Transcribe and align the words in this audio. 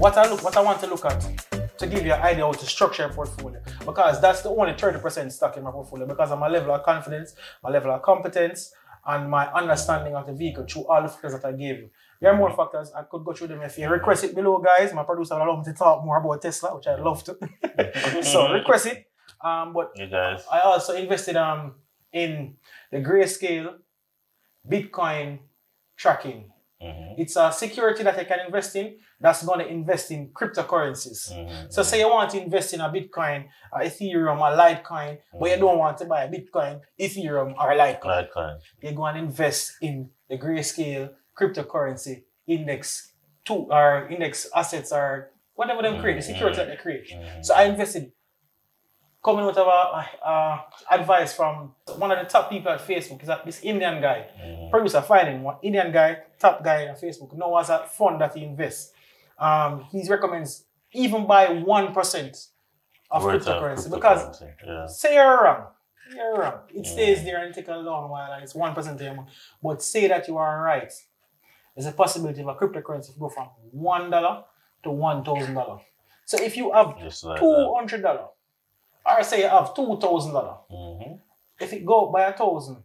what 0.00 0.16
I 0.16 0.30
look, 0.30 0.42
what 0.42 0.56
I 0.56 0.62
want 0.62 0.80
to 0.80 0.86
look 0.86 1.04
at 1.04 1.20
to 1.78 1.86
give 1.86 2.06
you 2.06 2.12
an 2.14 2.22
idea 2.22 2.44
how 2.44 2.52
to 2.52 2.66
structure 2.66 3.02
your 3.02 3.12
portfolio 3.12 3.60
because 3.80 4.18
that's 4.20 4.40
the 4.40 4.48
only 4.48 4.72
30% 4.72 5.30
stuck 5.30 5.58
in 5.58 5.62
my 5.62 5.70
portfolio 5.70 6.06
because 6.06 6.30
of 6.30 6.38
my 6.38 6.48
level 6.48 6.74
of 6.74 6.82
confidence, 6.82 7.34
my 7.62 7.68
level 7.68 7.90
of 7.92 8.00
competence, 8.00 8.72
and 9.06 9.30
my 9.30 9.46
understanding 9.52 10.14
of 10.14 10.26
the 10.26 10.32
vehicle 10.32 10.64
through 10.64 10.86
all 10.86 11.02
the 11.02 11.08
factors 11.08 11.32
that 11.32 11.44
I 11.44 11.52
gave 11.52 11.76
you. 11.80 11.90
There 12.18 12.32
are 12.32 12.36
more 12.36 12.50
factors. 12.56 12.90
I 12.96 13.02
could 13.02 13.24
go 13.24 13.34
through 13.34 13.48
them 13.48 13.60
if 13.60 13.76
you 13.78 13.88
request 13.90 14.24
it 14.24 14.34
below, 14.34 14.58
guys. 14.58 14.92
My 14.94 15.04
producer 15.04 15.34
will 15.34 15.44
allow 15.44 15.56
me 15.58 15.64
to 15.64 15.72
talk 15.74 16.02
more 16.02 16.18
about 16.18 16.40
Tesla, 16.40 16.74
which 16.74 16.86
I'd 16.86 17.00
love 17.00 17.22
to. 17.24 18.22
so 18.22 18.52
request 18.52 18.86
it. 18.86 19.06
Um, 19.42 19.74
but 19.74 19.92
You 19.96 20.06
guys. 20.06 20.44
I 20.50 20.60
also 20.60 20.94
invested 20.94 21.36
um 21.36 21.74
in 22.12 22.54
the 22.90 22.98
grayscale 22.98 23.74
Bitcoin 24.66 25.40
tracking. 25.96 26.52
Mhm. 26.82 27.14
It's 27.18 27.36
a 27.36 27.52
security 27.52 28.02
that 28.02 28.18
I 28.18 28.24
can 28.24 28.40
invest 28.46 28.74
in 28.74 28.96
that's 29.20 29.42
going 29.44 29.58
to 29.60 29.66
invest 29.66 30.10
in 30.10 30.28
cryptocurrencies. 30.28 31.30
Mhm. 31.30 31.72
So 31.72 31.82
say 31.82 31.98
you 32.00 32.08
want 32.08 32.30
to 32.30 32.40
invest 32.42 32.72
in 32.72 32.80
a 32.80 32.88
Bitcoin, 32.88 33.48
a 33.72 33.80
Ethereum, 33.80 34.38
a 34.38 34.56
Litecoin, 34.56 35.18
but 35.38 35.50
you 35.50 35.56
don't 35.58 35.78
want 35.78 35.98
to 35.98 36.06
buy 36.06 36.24
a 36.24 36.28
Bitcoin, 36.30 36.80
Ethereum, 36.98 37.54
or 37.58 37.72
a 37.72 37.76
Litecoin. 37.76 38.28
Litecoin. 38.32 38.60
You 38.80 38.92
go 38.92 39.04
and 39.06 39.18
invest 39.18 39.72
in 39.82 40.10
the 40.28 40.38
grayscale 40.38 41.10
cryptocurrency 41.38 42.24
index 42.46 43.12
two 43.44 43.66
or 43.70 44.06
index 44.08 44.48
assets 44.54 44.92
or 44.92 45.30
whatever 45.54 45.82
them 45.82 46.00
create, 46.00 46.16
the 46.16 46.22
security 46.22 46.56
that 46.56 46.68
they 46.68 46.76
create. 46.76 47.08
Mhm. 47.10 47.44
So 47.44 47.54
I 47.54 47.64
invested 47.64 48.12
coming 49.22 49.44
out 49.44 49.56
of 49.56 49.66
a, 49.66 50.28
a 50.28 50.64
advice 50.90 51.34
from 51.34 51.74
one 51.98 52.10
of 52.10 52.18
the 52.18 52.24
top 52.24 52.48
people 52.50 52.72
at 52.72 52.80
Facebook 52.80 53.20
is 53.20 53.26
that 53.28 53.44
this 53.44 53.60
Indian 53.62 54.00
guy, 54.00 54.26
Mhm. 54.42 54.70
producer 54.70 55.02
finding 55.02 55.42
one 55.42 55.56
Indian 55.62 55.92
guy, 55.92 56.18
top 56.38 56.62
guy 56.64 56.88
on 56.88 56.94
Facebook, 56.96 57.32
knows 57.34 57.68
a 57.68 57.80
fund 57.86 58.20
that 58.20 58.34
he 58.34 58.44
invests. 58.44 58.92
Um, 59.38 59.84
he 59.92 60.06
recommends 60.08 60.64
even 60.92 61.26
buy 61.26 61.48
one 61.48 61.92
percent 61.92 62.48
of 63.10 63.24
Worth 63.24 63.46
of 63.46 63.62
cryptocurrency 63.62 63.90
because 63.90 64.42
yeah. 64.66 64.86
say 64.86 65.14
you're 65.14 65.42
wrong. 65.44 65.66
You're 66.14 66.38
wrong. 66.38 66.58
It 66.74 66.86
stays 66.86 67.22
there 67.24 67.44
and 67.44 67.54
take 67.54 67.68
a 67.68 67.76
long 67.76 68.10
while 68.10 68.32
and 68.32 68.42
it's 68.42 68.54
one 68.54 68.74
percent 68.74 68.96
of 68.96 69.02
your 69.02 69.14
money. 69.14 69.28
But 69.62 69.82
say 69.82 70.08
that 70.08 70.28
you 70.28 70.36
are 70.38 70.62
right. 70.62 70.92
There's 71.74 71.86
a 71.86 71.92
possibility 71.92 72.40
of 72.40 72.48
a 72.48 72.54
cryptocurrency 72.54 73.12
to 73.14 73.18
go 73.20 73.28
from 73.28 73.48
one 73.72 74.10
dollar 74.10 74.44
to 74.82 74.90
one 74.90 75.24
thousand 75.24 75.54
dollar. 75.54 75.80
So 76.24 76.36
if 76.42 76.56
you 76.56 76.72
have 76.72 76.98
Just 76.98 77.24
like 77.24 77.38
two 77.40 77.46
that. 77.46 77.66
Or 79.06 79.22
say 79.22 79.42
you 79.42 79.48
have 79.48 79.74
two 79.74 79.98
thousand 80.00 80.32
dollar, 80.32 80.56
Mhm. 80.70 81.20
if 81.60 81.72
it 81.72 81.84
go 81.84 82.06
by 82.10 82.22
a 82.24 82.32
thousand, 82.32 82.82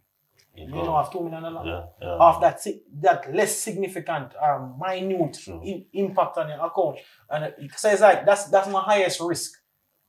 You 0.54 0.70
go. 0.70 0.84
don't 0.84 0.96
have 0.96 1.10
two 1.12 1.20
million 1.20 1.42
dollar. 1.42 1.64
Yeah, 1.66 1.84
yeah. 2.00 2.14
Of 2.14 2.40
that 2.40 2.66
that 3.00 3.34
less 3.34 3.56
significant 3.56 4.34
or 4.40 4.74
minute 4.80 5.38
True. 5.42 5.60
im- 5.64 5.86
impact 5.92 6.38
on 6.38 6.48
your 6.48 6.64
account, 6.66 6.98
and 7.30 7.44
it, 7.44 7.54
it's 7.58 8.00
like 8.00 8.24
that's 8.24 8.44
that's 8.46 8.68
my 8.68 8.80
highest 8.80 9.20
risk 9.20 9.52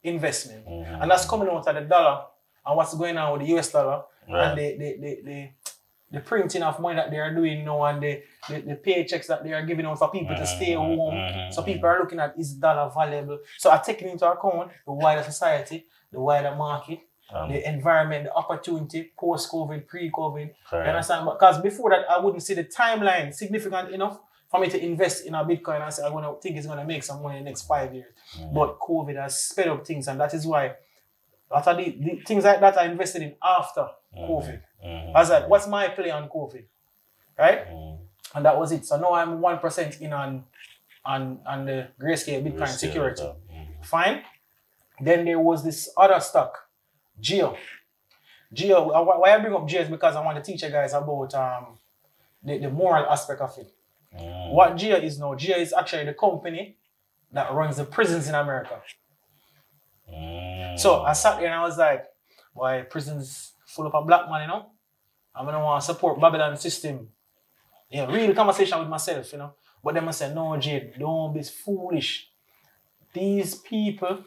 investment, 0.04 0.66
Mhm. 0.66 1.02
and 1.02 1.12
that's 1.12 1.26
coming 1.30 1.50
out 1.50 1.68
of 1.68 1.76
the 1.76 1.82
dollar 1.82 2.26
and 2.66 2.78
what's 2.78 2.94
going 2.96 3.18
on 3.18 3.34
with 3.38 3.42
the 3.48 3.58
US 3.58 3.72
dollar 3.72 4.04
Right. 4.30 4.44
and 4.50 4.58
the 4.58 4.78
the, 4.78 4.98
the 5.02 5.22
the 5.24 5.50
the 6.12 6.20
printing 6.22 6.64
of 6.64 6.80
money 6.80 6.96
that 6.96 7.12
they 7.12 7.18
are 7.20 7.34
doing 7.34 7.66
now 7.66 7.84
and 7.84 8.02
the, 8.02 8.24
the, 8.50 8.62
the 8.62 8.76
paychecks 8.76 9.28
that 9.28 9.44
they 9.44 9.52
are 9.52 9.66
giving 9.66 9.86
out 9.86 10.00
for 10.00 10.10
people 10.10 10.36
to 10.36 10.46
stay 10.48 10.72
Mhm, 10.74 10.78
home. 10.78 11.14
mhm, 11.16 11.54
So 11.54 11.64
people 11.64 11.90
are 11.90 12.00
looking 12.00 12.20
at 12.20 12.34
is 12.40 12.54
dollar 12.54 12.90
valuable. 12.90 13.40
So 13.58 13.72
I 13.72 13.78
take 13.78 14.02
into 14.04 14.26
account 14.30 14.72
the 14.86 14.94
wider 14.94 15.24
society, 15.24 15.86
the 16.12 16.20
wider 16.20 16.56
market, 16.56 17.00
Um, 17.30 17.52
the 17.52 17.60
environment, 17.68 18.24
the 18.24 18.34
opportunity, 18.34 19.12
post-COVID, 19.20 19.86
pre-COVID. 19.86 20.48
You 20.72 20.78
understand? 20.78 21.26
Because 21.26 21.60
before 21.62 21.90
that, 21.90 22.10
I 22.10 22.20
wouldn't 22.20 22.42
see 22.42 22.54
the 22.54 22.64
timeline 22.64 23.34
significant 23.34 23.90
enough 23.94 24.18
for 24.50 24.62
me 24.62 24.70
to 24.70 24.82
invest 24.82 25.26
in 25.26 25.36
a 25.36 25.44
Bitcoin 25.44 25.82
and 25.82 25.94
say 25.94 26.04
I 26.06 26.10
want 26.10 26.26
to 26.26 26.40
think 26.42 26.56
it's 26.56 26.66
going 26.68 26.80
to 26.80 26.86
make 26.86 27.04
some 27.04 27.22
money 27.22 27.40
in 27.40 27.44
the 27.44 27.50
next 27.50 27.64
five 27.64 27.94
years. 27.94 28.14
Mhm. 28.40 28.54
But 28.54 28.80
COVID 28.80 29.22
has 29.22 29.34
sped 29.50 29.68
up 29.68 29.86
things, 29.86 30.08
and 30.08 30.18
that 30.22 30.34
is 30.34 30.48
why 30.48 30.76
after 31.54 31.74
the, 31.76 31.86
the 32.00 32.22
things 32.26 32.46
like 32.46 32.62
that 32.62 32.78
I 32.78 32.86
invested 32.86 33.22
in 33.24 33.36
after 33.44 33.90
COVID. 34.18 34.62
Mhm. 34.84 35.16
I 35.16 35.20
was 35.20 35.30
like, 35.30 35.48
what's 35.50 35.68
my 35.68 35.88
play 35.90 36.12
on 36.12 36.30
COVID? 36.30 36.64
Right? 37.38 37.68
Mhm. 37.68 38.00
And 38.36 38.46
that 38.46 38.58
was 38.58 38.72
it. 38.72 38.86
So 38.86 38.98
now 38.98 39.14
I'm 39.14 39.42
one 39.42 39.60
percent 39.60 40.00
in 40.02 40.14
on 40.14 40.46
on 41.06 41.40
on 41.46 41.66
the 41.66 41.88
grayscale 42.00 42.44
Bitcoin 42.44 42.62
Risk 42.62 42.80
security. 42.80 43.24
it, 43.24 43.36
mhm. 43.52 43.86
Fine. 43.86 44.24
Then 45.00 45.26
there 45.26 45.40
was 45.40 45.64
this 45.64 45.90
other 45.96 46.20
stock, 46.20 46.70
Geo. 47.20 47.56
Geo. 48.52 48.90
uh, 48.90 49.04
Why 49.04 49.34
I 49.36 49.38
bring 49.40 49.54
up 49.56 49.68
Geo 49.68 49.82
is 49.82 49.90
because 49.90 50.16
I 50.16 50.22
want 50.26 50.38
to 50.38 50.52
teach 50.52 50.64
you 50.64 50.70
guys 50.70 50.94
about 50.94 51.34
um 51.36 51.78
the, 52.44 52.58
the 52.60 52.70
moral 52.70 53.06
aspect 53.06 53.42
of 53.42 53.58
it. 53.58 53.72
Mhm. 54.16 54.52
What 54.52 54.76
Geo 54.76 54.98
is 54.98 55.20
now, 55.20 55.36
Geo 55.36 55.58
is 55.58 55.74
actually 55.74 56.06
the 56.06 56.14
company 56.14 56.78
that 57.32 57.52
runs 57.54 57.78
the 57.78 57.86
prisons 57.86 58.28
in 58.30 58.36
America. 58.36 58.82
Mhm. 60.12 60.80
So 60.80 61.04
I 61.04 61.14
sat 61.14 61.38
there 61.40 61.48
and 61.48 61.56
I 61.56 61.62
was 61.64 61.78
like, 61.78 62.06
why 62.54 62.82
prisons 62.82 63.54
full 63.78 63.88
of 63.88 63.94
a 63.94 64.02
black 64.02 64.30
man, 64.30 64.42
you 64.42 64.48
know? 64.48 64.66
I'm 65.36 65.46
gonna 65.46 65.64
want 65.64 65.82
to 65.82 65.86
support 65.86 66.20
Babylon 66.20 66.58
system. 66.58 67.10
Yeah, 67.90 68.06
real 68.12 68.34
conversation 68.34 68.80
with 68.80 68.90
myself, 68.90 69.32
you 69.32 69.38
know. 69.38 69.54
But 69.84 69.94
then 69.94 70.08
I 70.08 70.12
said, 70.12 70.36
no, 70.36 70.58
Jade, 70.58 70.96
don't 71.00 71.34
be 71.34 71.44
foolish. 71.44 72.30
These 73.14 73.56
people 73.56 74.18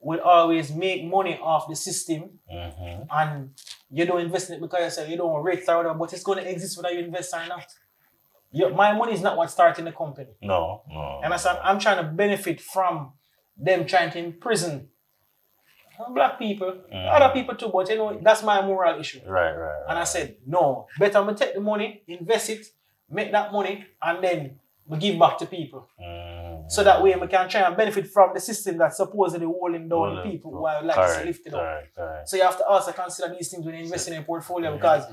will 0.00 0.20
always 0.20 0.72
make 0.72 1.04
money 1.04 1.38
off 1.42 1.68
the 1.68 1.76
system 1.76 2.20
Mhm. 2.52 3.06
and 3.10 3.50
you 3.90 4.04
don't 4.06 4.20
invest 4.20 4.48
in 4.50 4.56
it 4.56 4.60
because 4.60 4.82
you 4.84 4.90
say 4.90 5.10
you 5.10 5.16
don't 5.16 5.42
rate 5.42 5.62
whatever, 5.66 5.94
but 5.94 6.12
it's 6.12 6.22
gonna 6.22 6.42
exist 6.42 6.76
whether 6.76 6.92
you 6.94 7.04
invest 7.04 7.34
or 7.34 7.46
not. 7.46 7.66
Your, 8.50 8.70
my 8.70 8.92
money 9.00 9.12
is 9.12 9.20
not 9.20 9.36
what's 9.36 9.52
starting 9.52 9.84
the 9.84 9.92
company. 9.92 10.30
No, 10.40 10.82
no. 10.88 11.20
And 11.22 11.34
I 11.34 11.36
said, 11.36 11.58
I'm 11.62 11.78
trying 11.78 11.98
to 12.02 12.10
benefit 12.10 12.60
from 12.60 13.12
them 13.56 13.86
trying 13.86 14.10
to 14.12 14.18
imprison 14.18 14.88
black 16.14 16.38
people, 16.38 16.72
Mm. 16.92 17.14
other 17.14 17.32
people 17.32 17.54
too, 17.56 17.68
but 17.72 17.88
you 17.90 17.96
know, 17.96 18.18
that's 18.22 18.42
my 18.42 18.60
moral 18.62 18.98
issue. 19.00 19.20
Right, 19.26 19.52
right, 19.52 19.56
right. 19.56 19.82
And 19.88 19.98
I 19.98 20.04
said, 20.04 20.36
no, 20.46 20.86
better 20.98 21.24
me 21.24 21.34
take 21.34 21.54
the 21.54 21.60
money, 21.60 22.02
invest 22.06 22.50
it, 22.50 22.66
make 23.10 23.32
that 23.32 23.52
money, 23.52 23.84
and 24.02 24.22
then 24.22 24.58
we 24.86 24.98
give 24.98 25.18
back 25.18 25.38
to 25.38 25.46
people. 25.46 25.86
Mhm. 26.00 26.70
So 26.70 26.82
that 26.84 27.02
way 27.02 27.14
we 27.16 27.26
can 27.26 27.48
try 27.48 27.62
and 27.62 27.76
benefit 27.76 28.06
from 28.08 28.32
the 28.34 28.40
system 28.40 28.76
that's 28.78 28.96
supposedly 28.98 29.46
holding 29.46 29.88
down 29.88 30.14
Well, 30.16 30.22
people 30.22 30.50
who 30.50 30.64
are 30.66 30.82
like 30.82 30.96
correct, 30.96 31.20
to 31.20 31.24
lift 31.26 31.46
it 31.46 31.54
up. 31.54 31.60
correct, 31.60 31.94
correct. 31.96 32.28
So 32.28 32.36
you 32.36 32.42
have 32.42 32.56
to 32.58 32.64
also 32.66 32.92
consider 32.92 33.34
these 33.34 33.50
things 33.50 33.64
when 33.66 33.74
you 33.74 33.84
invest 33.84 34.08
in 34.08 34.18
a 34.18 34.22
portfolio 34.22 34.70
Mhm. 34.70 34.74
because 34.76 35.04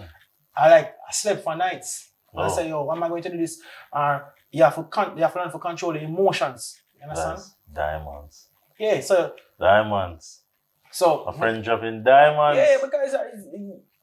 I 0.56 0.70
like 0.70 0.96
I 1.08 1.12
slept 1.12 1.44
for 1.44 1.56
nights. 1.56 2.12
And 2.34 2.42
I 2.44 2.46
Oh. 2.48 2.50
say, 2.50 2.68
yo, 2.70 2.90
am 2.92 3.02
I 3.04 3.08
going 3.10 3.24
to 3.24 3.30
do 3.30 3.38
this? 3.38 3.62
Uh, 3.94 4.20
you 4.52 4.64
have 4.64 4.76
to 4.76 4.84
con- 4.84 5.16
you 5.18 5.24
have 5.24 5.34
to 5.34 5.40
learn 5.40 5.52
to 5.52 5.60
control 5.60 5.94
the 5.94 6.00
emotions. 6.00 6.82
You 6.98 7.04
understand? 7.04 7.38
That's 7.38 7.56
diamonds. 7.74 8.50
Yeah, 8.78 9.00
so 9.02 9.34
Diamonds. 9.58 10.42
So 11.00 11.08
A 11.32 11.34
friend 11.40 11.64
dropping 11.64 12.04
diamonds. 12.04 12.58
yeah, 12.58 12.78
because 12.86 13.14
I, 13.22 13.24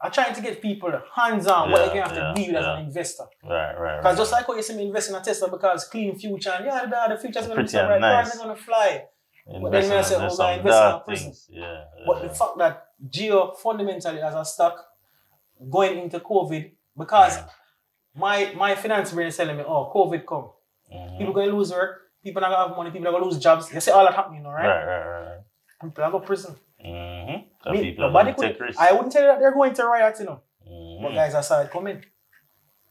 I'm 0.04 0.12
trying 0.16 0.34
to 0.34 0.42
get 0.46 0.60
people 0.68 0.92
hands 1.18 1.46
on 1.46 1.70
what 1.70 1.80
Yeah, 1.80 1.86
they're 1.86 1.94
gonna 2.02 2.08
have 2.08 2.16
yeah, 2.16 2.34
to 2.34 2.40
deal 2.40 2.56
as 2.60 2.64
yeah. 2.64 2.76
an 2.78 2.84
investor. 2.88 3.24
Right, 3.44 3.74
right. 3.84 3.96
Because 4.00 4.16
right. 4.16 4.22
just 4.22 4.32
like 4.32 4.46
how 4.46 4.54
you 4.58 4.62
see 4.62 4.76
me 4.76 4.86
invest 4.88 5.08
in 5.10 5.14
a 5.16 5.22
Tesla 5.28 5.48
because 5.56 5.84
clean 5.92 6.18
future 6.18 6.52
and 6.56 6.64
yeah, 6.66 6.84
the, 6.92 7.14
the 7.14 7.20
future's 7.22 7.46
gonna 7.46 7.54
be 7.54 7.68
Pretty 7.68 7.68
so 7.70 7.80
and 7.80 7.88
bright, 7.88 8.00
cars 8.00 8.26
nice. 8.28 8.34
are 8.36 8.42
gonna 8.44 8.56
fly. 8.68 8.90
Investing 9.46 9.62
but 9.62 9.70
then 9.72 9.88
when 9.88 9.98
I 9.98 10.02
say, 10.02 10.16
oh, 10.16 10.42
I 10.48 10.52
invest 10.58 10.82
in 10.82 10.92
a 10.92 11.16
things. 11.16 11.46
Yeah. 11.50 11.84
But 12.06 12.16
the 12.22 12.28
fact 12.40 12.54
that 12.58 12.74
Geo 13.14 13.52
fundamentally 13.54 14.20
as 14.20 14.34
a 14.34 14.44
stock 14.44 14.76
going 15.70 15.98
into 15.98 16.18
COVID 16.20 16.64
because 16.98 17.38
my 18.14 18.52
my 18.56 18.74
finance 18.74 19.12
brain 19.12 19.28
is 19.28 19.36
telling 19.36 19.56
me, 19.56 19.64
oh, 19.66 19.90
COVID 19.94 20.26
come. 20.26 20.50
Mhm. 20.94 21.18
People 21.18 21.32
gonna 21.32 21.52
lose 21.58 21.70
work, 21.72 21.92
people 22.22 22.40
not 22.42 22.50
gonna 22.50 22.68
have 22.68 22.76
money, 22.76 22.90
people 22.90 23.08
are 23.08 23.12
gonna 23.12 23.24
lose 23.24 23.38
jobs. 23.38 23.72
You 23.72 23.80
see 23.80 23.90
all 23.90 24.04
that 24.04 24.14
happening, 24.14 24.44
all 24.44 24.52
right? 24.52 24.66
Right, 24.66 24.84
right, 24.84 25.06
right. 25.28 25.38
People 25.82 26.04
are 26.04 26.10
go 26.12 26.20
prison. 26.20 26.54
Mm-hmm. 26.84 27.42
So 27.64 27.70
Me- 27.72 27.80
people 27.82 28.04
are 28.04 28.08
nobody 28.08 28.32
could- 28.34 28.74
I 28.78 28.92
wouldn't 28.92 29.12
tell 29.12 29.22
you 29.22 29.28
that 29.28 29.38
they're 29.40 29.52
going 29.54 29.74
to 29.74 29.84
riot, 29.86 30.16
you 30.18 30.26
know. 30.26 30.40
Mhm. 30.68 31.02
But 31.02 31.14
guys, 31.14 31.34
I 31.34 31.40
saw 31.40 31.60
it 31.60 31.70
coming. 31.70 32.04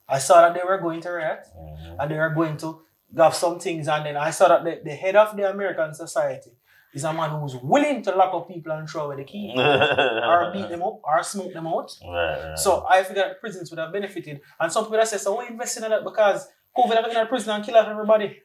I 0.07 0.19
saw 0.19 0.41
that 0.41 0.53
they 0.53 0.61
were 0.65 0.77
going 0.77 1.01
to 1.01 1.11
riot 1.11 1.47
Mhm. 1.57 1.95
and 1.99 2.11
they 2.11 2.17
were 2.17 2.29
going 2.29 2.57
to 2.57 2.81
have 3.17 3.35
some 3.35 3.59
things, 3.59 3.87
and 3.87 4.05
then 4.05 4.17
I 4.17 4.29
saw 4.29 4.47
that 4.47 4.63
the, 4.63 4.81
the 4.83 4.91
head 4.95 5.15
of 5.15 5.35
the 5.35 5.49
American 5.49 5.93
society 5.93 6.51
is 6.93 7.03
a 7.05 7.13
man 7.13 7.29
who's 7.29 7.55
willing 7.55 8.01
to 8.03 8.11
lock 8.15 8.33
up 8.33 8.47
people 8.49 8.71
and 8.73 8.89
throw 8.89 9.05
away 9.05 9.17
the 9.17 9.23
key, 9.23 9.53
or 9.57 10.51
beat 10.53 10.69
them 10.69 10.81
up, 10.83 10.99
or 11.03 11.23
smoke 11.23 11.53
them 11.53 11.67
out. 11.67 11.89
Right, 12.05 12.43
right. 12.49 12.59
So 12.59 12.85
I 12.89 13.03
figured 13.03 13.25
that 13.25 13.39
prisons 13.41 13.69
would 13.71 13.79
have 13.79 13.91
benefited. 13.93 14.41
And 14.59 14.71
some 14.71 14.83
people 14.85 14.97
that 14.97 15.07
say, 15.07 15.17
so 15.17 15.35
why 15.35 15.47
investing 15.47 15.83
in 15.83 15.89
that? 15.89 16.03
Because 16.03 16.47
COVID 16.77 16.95
have 16.95 17.05
been 17.05 17.17
in 17.17 17.27
prison 17.27 17.55
and 17.55 17.63
kill 17.63 17.77
off 17.77 17.87
everybody. 17.87 18.41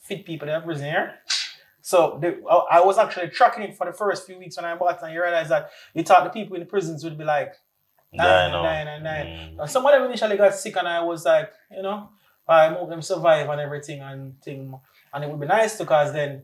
Fit 0.00 0.24
people 0.24 0.46
that 0.48 0.64
prison 0.64 0.86
here. 0.86 1.14
So 1.88 2.18
the, 2.20 2.44
I 2.70 2.82
was 2.82 2.98
actually 2.98 3.28
tracking 3.28 3.62
it 3.62 3.74
for 3.74 3.86
the 3.86 3.94
first 3.94 4.26
few 4.26 4.38
weeks 4.38 4.58
when 4.58 4.66
I 4.66 4.76
bought 4.76 4.96
it, 4.96 5.02
and 5.04 5.14
you 5.14 5.22
realize 5.22 5.48
that 5.48 5.70
you 5.94 6.02
thought 6.02 6.22
the 6.22 6.28
people 6.28 6.54
in 6.54 6.60
the 6.60 6.66
prisons 6.66 7.02
would 7.02 7.16
be 7.16 7.24
like 7.24 7.54
dying 8.14 8.52
and 8.52 8.62
dying 8.62 8.88
and 8.88 9.04
dying. 9.04 9.56
Mm. 9.56 9.68
Some 9.70 9.86
of 9.86 9.92
them 9.92 10.02
initially 10.02 10.36
got 10.36 10.54
sick, 10.54 10.76
and 10.76 10.86
I 10.86 11.00
was 11.00 11.24
like, 11.24 11.50
you 11.74 11.80
know, 11.80 12.10
I 12.46 12.68
hope 12.68 12.90
them 12.90 13.00
survive 13.00 13.48
and 13.48 13.58
everything 13.58 14.02
and 14.02 14.38
thing. 14.42 14.78
And 15.14 15.24
it 15.24 15.30
would 15.30 15.40
be 15.40 15.46
nice 15.46 15.78
to 15.78 15.84
because 15.84 16.12
then 16.12 16.42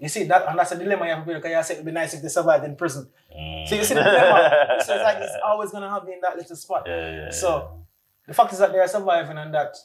you 0.00 0.08
see 0.08 0.24
that, 0.24 0.48
and 0.48 0.58
that's 0.58 0.72
a 0.72 0.76
dilemma 0.76 1.04
you 1.04 1.14
have 1.14 1.24
to 1.24 1.34
because 1.34 1.52
you 1.52 1.62
say 1.62 1.74
it 1.74 1.76
would 1.76 1.86
be 1.86 1.92
nice 1.92 2.12
if 2.14 2.22
they 2.22 2.28
survived 2.28 2.64
in 2.64 2.74
prison. 2.74 3.06
Mm. 3.32 3.68
So 3.68 3.76
you 3.76 3.84
see 3.84 3.94
the 3.94 4.02
dilemma. 4.02 4.76
so 4.84 4.94
it's 4.96 5.04
like 5.04 5.18
it's 5.20 5.36
always 5.46 5.70
gonna 5.70 5.88
have 5.88 6.02
you 6.08 6.14
in 6.14 6.20
that 6.22 6.36
little 6.36 6.56
spot. 6.56 6.82
Yeah, 6.88 7.26
yeah, 7.26 7.30
So 7.30 7.86
the 8.26 8.34
fact 8.34 8.52
is 8.52 8.58
that 8.58 8.72
they 8.72 8.78
are 8.80 8.88
surviving 8.88 9.38
and 9.38 9.54
that 9.54 9.76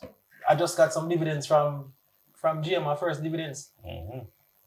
I 0.50 0.56
just 0.56 0.76
got 0.76 0.92
some 0.92 1.08
dividends 1.08 1.46
from 1.46 1.94
from 2.34 2.64
GM, 2.64 2.84
my 2.84 2.96
first 2.96 3.22
dividends. 3.22 3.70
Mm-hmm. 3.86 4.26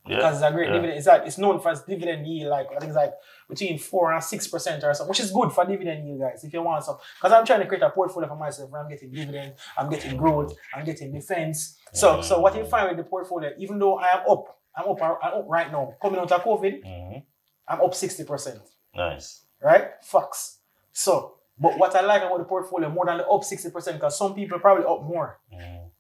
Yeah. 0.09 0.17
Because 0.17 0.37
it's 0.37 0.45
a 0.45 0.53
great 0.53 0.69
yeah. 0.69 0.75
dividend. 0.75 0.99
It's 0.99 1.07
like 1.07 1.23
it's 1.27 1.39
known 1.39 1.61
for 1.61 1.71
its 1.71 1.83
dividend 1.83 2.27
yield, 2.27 2.51
like 2.51 2.67
I 2.69 2.79
think 2.79 2.85
it's 2.91 2.97
like 2.97 3.13
between 3.49 3.79
four 3.79 4.13
and 4.13 4.23
six 4.25 4.47
percent 4.49 4.83
or 4.85 4.95
something, 4.95 5.09
which 5.11 5.21
is 5.21 5.31
good 5.31 5.53
for 5.53 5.65
dividend 5.67 6.07
yield, 6.07 6.21
guys. 6.21 6.43
If 6.45 6.53
you 6.53 6.63
want 6.63 6.85
some, 6.85 6.97
because 7.19 7.33
I'm 7.33 7.45
trying 7.45 7.61
to 7.61 7.67
create 7.67 7.83
a 7.83 7.91
portfolio 7.91 8.29
for 8.29 8.37
myself 8.37 8.71
where 8.71 8.81
I'm 8.83 8.89
getting 8.89 9.11
dividend, 9.11 9.55
I'm 9.77 9.91
getting 9.91 10.17
growth, 10.17 10.55
I'm 10.75 10.85
getting 10.85 11.13
defense. 11.13 11.77
So, 11.93 12.23
so 12.23 12.41
what 12.41 12.57
you 12.57 12.65
find 12.65 12.89
with 12.89 12.97
the 12.97 13.05
portfolio, 13.09 13.53
even 13.59 13.79
though 13.79 13.99
I 13.99 14.09
am 14.09 14.21
up, 14.31 14.59
I'm 14.77 14.89
up, 14.89 15.01
I'm 15.23 15.35
up 15.41 15.45
right 15.49 15.71
now, 15.71 15.95
coming 16.01 16.21
out 16.21 16.33
of 16.33 16.43
COVID, 16.43 16.83
Mhm. 16.85 17.23
I'm 17.69 17.81
up 17.83 17.95
sixty 17.95 18.25
percent, 18.25 18.61
Nice. 18.95 19.43
right? 19.63 19.91
Facts. 20.03 20.59
So, 20.93 21.35
but 21.59 21.79
what 21.79 21.95
I 21.95 22.01
like 22.01 22.23
about 22.23 22.39
the 22.39 22.45
portfolio 22.45 22.89
more 22.89 23.05
than 23.07 23.19
the 23.19 23.27
up 23.29 23.45
sixty 23.45 23.71
percent, 23.71 23.97
because 23.99 24.17
some 24.17 24.35
people 24.35 24.59
probably 24.59 24.85
up 24.85 25.03
more. 25.03 25.39
Mhm. 25.53 25.91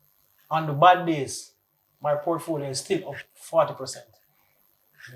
On 0.51 0.67
the 0.67 0.73
bad 0.73 1.05
days, 1.07 1.53
my 2.00 2.15
portfolio 2.17 2.69
is 2.71 2.81
still 2.81 3.11
up 3.11 3.17
forty 3.35 3.75
percent. 3.75 4.06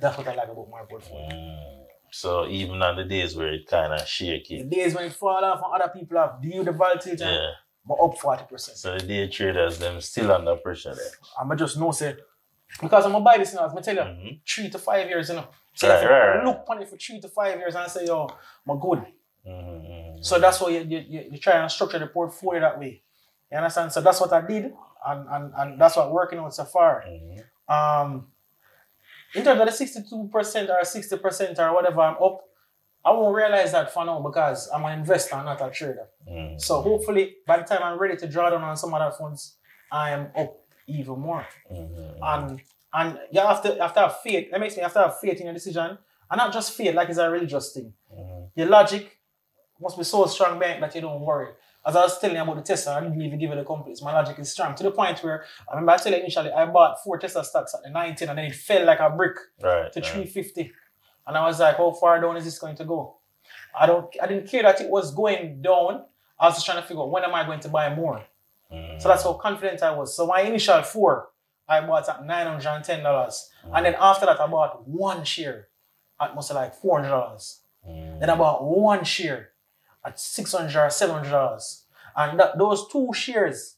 That's 0.01 0.17
what 0.17 0.27
I 0.29 0.35
like 0.35 0.49
about 0.49 0.71
my 0.71 0.83
portfolio. 0.83 1.29
Mm. 1.29 1.85
So 2.11 2.47
even 2.47 2.83
on 2.83 2.97
the 2.97 3.05
days 3.05 3.37
where 3.37 3.53
it 3.53 3.67
kind 3.67 3.93
of 3.93 4.07
shaky. 4.07 4.63
The 4.63 4.69
days 4.69 4.95
when 4.95 5.05
it 5.05 5.13
fall 5.13 5.45
off 5.45 5.63
and 5.65 5.83
other 5.83 5.91
people 5.93 6.19
have 6.19 6.41
deal 6.43 6.63
the 6.63 6.73
volatility, 6.73 7.25
yeah. 7.25 7.51
but 7.87 7.95
up 7.95 8.17
40%. 8.19 8.59
So 8.77 8.99
the 8.99 9.07
day 9.07 9.29
traders 9.29 9.79
them 9.79 10.01
still 10.01 10.31
under 10.31 10.57
pressure 10.57 10.95
there. 10.95 11.05
I'm 11.41 11.57
just 11.57 11.79
know 11.79 11.91
say, 11.91 12.17
because 12.81 13.07
I'm 13.07 13.13
gonna 13.13 13.25
buy 13.25 13.39
this 13.39 13.55
now, 13.55 13.63
I'm 13.65 13.71
going 13.71 13.83
to 13.83 13.95
tell 13.95 14.07
you, 14.07 14.13
Mhm. 14.13 14.41
three 14.47 14.69
to 14.71 14.79
five 14.79 15.09
years, 15.09 15.29
you 15.31 15.37
know. 15.37 15.47
So 15.75 15.89
Right, 15.89 16.05
if 16.05 16.11
right, 16.11 16.37
right. 16.37 16.45
look 16.45 16.65
on 16.69 16.83
it 16.83 16.89
for 16.89 16.97
three 16.99 17.21
to 17.21 17.29
five 17.29 17.59
years 17.59 17.75
and 17.75 17.91
say, 17.91 18.05
yo, 18.07 18.29
I'm 18.69 18.79
good. 18.79 19.07
Mhm. 19.47 20.25
So 20.25 20.39
that's 20.39 20.61
why 20.61 20.69
you, 20.71 20.81
you, 20.81 20.99
you, 20.99 21.29
you 21.33 21.39
try 21.39 21.55
and 21.55 21.71
structure 21.71 21.99
the 21.99 22.07
portfolio 22.09 22.61
that 22.61 22.79
way. 22.79 23.03
You 23.51 23.57
understand? 23.59 23.91
So 23.93 24.01
that's 24.03 24.21
what 24.21 24.33
I 24.35 24.41
did, 24.43 24.75
and, 25.07 25.27
and, 25.31 25.53
and 25.57 25.81
that's 25.81 25.97
what 25.97 26.11
working 26.13 26.39
out 26.39 26.55
Safari. 26.55 27.05
far. 27.69 27.75
Mhm. 27.75 28.03
Um, 28.03 28.29
in 29.35 29.45
terms 29.45 29.61
of 29.61 29.67
the 29.67 29.73
62% 29.73 30.69
or 30.69 30.85
60% 30.85 31.59
or 31.59 31.75
whatever 31.75 32.01
I'm 32.03 32.23
up, 32.23 32.41
I 33.05 33.11
won't 33.11 33.35
realize 33.35 33.73
that 33.73 33.93
for 33.93 34.05
now 34.05 34.21
because 34.21 34.69
I'm 34.73 34.85
an 34.85 34.99
investor, 35.01 35.37
not 35.37 35.61
a 35.61 35.71
trader. 35.71 36.09
Mhm. 36.29 36.61
So 36.61 36.81
hopefully, 36.83 37.37
by 37.47 37.57
the 37.59 37.65
time 37.65 37.83
I'm 37.83 37.99
ready 37.99 38.17
to 38.17 38.29
draw 38.29 38.51
down 38.51 38.63
on 38.63 38.77
some 38.77 38.95
other 38.95 39.11
funds, 39.11 39.57
I 39.91 40.11
am 40.11 40.31
up 40.37 40.57
even 40.87 41.19
more. 41.19 41.47
Mhm. 41.71 42.19
And 42.23 42.63
and 42.95 43.19
you 43.31 43.41
have 43.41 43.63
to 43.63 43.75
have 43.81 43.95
to 43.95 44.01
have 44.01 44.21
faith. 44.21 44.51
That 44.51 44.61
makes 44.61 44.77
me 44.77 44.83
have 44.83 44.93
to 44.93 44.99
have 45.01 45.19
faith 45.19 45.39
in 45.41 45.47
your 45.47 45.55
decision, 45.55 45.97
and 46.31 46.39
not 46.39 46.53
just 46.53 46.73
faith 46.73 46.95
like 46.95 47.09
it's 47.09 47.19
a 47.19 47.29
religious 47.31 47.73
thing. 47.73 47.95
Mhm. 48.15 48.51
Your 48.55 48.69
logic 48.69 49.19
must 49.81 49.97
be 49.97 50.05
so 50.05 50.27
strong, 50.27 50.59
man, 50.59 50.81
that 50.83 50.95
you 50.95 51.01
don't 51.01 51.23
worry. 51.23 51.55
As 51.85 51.97
I 51.97 52.03
was 52.03 52.19
telling 52.21 52.37
you 52.37 52.43
about 52.43 52.57
the 52.57 52.63
Tesla, 52.63 52.95
I 52.97 53.01
didn't 53.01 53.21
even 53.21 53.39
give 53.39 53.51
it 53.51 53.59
a 53.59 53.65
complete. 53.65 53.99
My 54.03 54.13
logic 54.13 54.39
is 54.39 54.53
strong 54.53 54.75
to 54.77 54.83
the 54.85 54.93
point 54.93 55.23
where 55.25 55.45
I 55.69 55.75
remember 55.75 55.93
I 55.93 56.09
you 56.11 56.17
initially 56.17 56.53
I 56.53 56.65
bought 56.67 57.03
four 57.03 57.19
Tesla 57.19 57.45
stocks 57.45 57.75
at 57.75 57.83
the 57.83 57.91
19 57.91 58.29
and 58.29 58.39
then 58.39 58.45
it 58.47 58.55
fell 58.55 58.85
like 58.87 59.01
a 59.01 59.11
brick 59.11 59.37
Right. 59.61 59.93
to 59.93 60.01
right. 60.01 60.09
350. 60.11 60.73
And 61.27 61.37
I 61.37 61.45
was 61.47 61.59
like, 61.61 61.77
how 61.77 61.91
far 61.93 62.21
down 62.21 62.37
is 62.37 62.45
this 62.45 62.59
going 62.59 62.77
to 62.77 62.85
go? 62.85 63.17
I 63.79 63.87
don't 63.87 64.15
I 64.23 64.27
didn't 64.27 64.49
care 64.49 64.63
that 64.63 64.81
it 64.81 64.89
was 64.91 65.13
going 65.15 65.61
down. 65.63 66.05
I 66.39 66.47
was 66.47 66.55
just 66.55 66.67
trying 66.67 66.81
to 66.81 66.87
figure 66.87 67.03
out 67.03 67.11
when 67.11 67.25
am 67.25 67.35
I 67.35 67.45
going 67.45 67.61
to 67.61 67.69
buy 67.69 67.93
more. 67.95 68.23
Mhm. 68.73 69.01
So 69.03 69.09
that's 69.09 69.25
how 69.25 69.33
confident 69.35 69.83
I 69.83 69.91
was. 69.93 70.17
So 70.17 70.27
my 70.27 70.41
initial 70.43 70.83
four, 70.83 71.31
I 71.69 71.81
bought 71.81 72.09
at 72.09 72.25
nine 72.25 72.47
hundred 72.47 72.67
and 72.69 72.85
ten 72.85 73.03
dollars, 73.03 73.51
and 73.75 73.85
then 73.87 73.97
after 73.99 74.27
that 74.27 74.41
I 74.41 74.47
bought 74.47 74.87
one 74.89 75.25
share 75.25 75.69
at 76.21 76.35
most 76.35 76.53
like 76.55 76.75
four 76.75 76.99
hundred 77.01 77.11
dollars. 77.11 77.61
Mhm. 77.89 78.21
Then 78.21 78.31
I 78.31 78.37
bought 78.37 78.63
one 78.65 79.05
share 79.05 79.52
at 80.05 80.19
six 80.19 80.53
hundred 80.53 80.77
or 80.77 80.91
seven 80.91 81.17
hundred 81.17 81.31
dollars, 81.31 81.85
and 82.17 82.39
that, 82.41 82.59
those 82.59 82.89
two 82.89 83.11
shares 83.13 83.77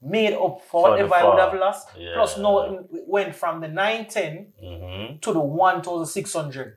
made 0.00 0.32
up 0.34 0.60
for 0.62 0.90
whatever 0.90 1.14
I 1.14 1.24
would 1.28 1.38
have 1.38 1.54
lost. 1.54 1.88
Yeah. 1.96 2.12
Plus, 2.14 2.38
no, 2.38 2.60
it 2.92 3.04
went 3.08 3.34
from 3.34 3.60
the 3.60 3.68
nine 3.68 4.06
ten 4.06 4.52
Mhm. 4.62 5.20
to 5.22 5.32
the 5.32 5.40
one 5.40 5.82
thousand 5.82 6.06
six 6.06 6.32
hundred. 6.34 6.76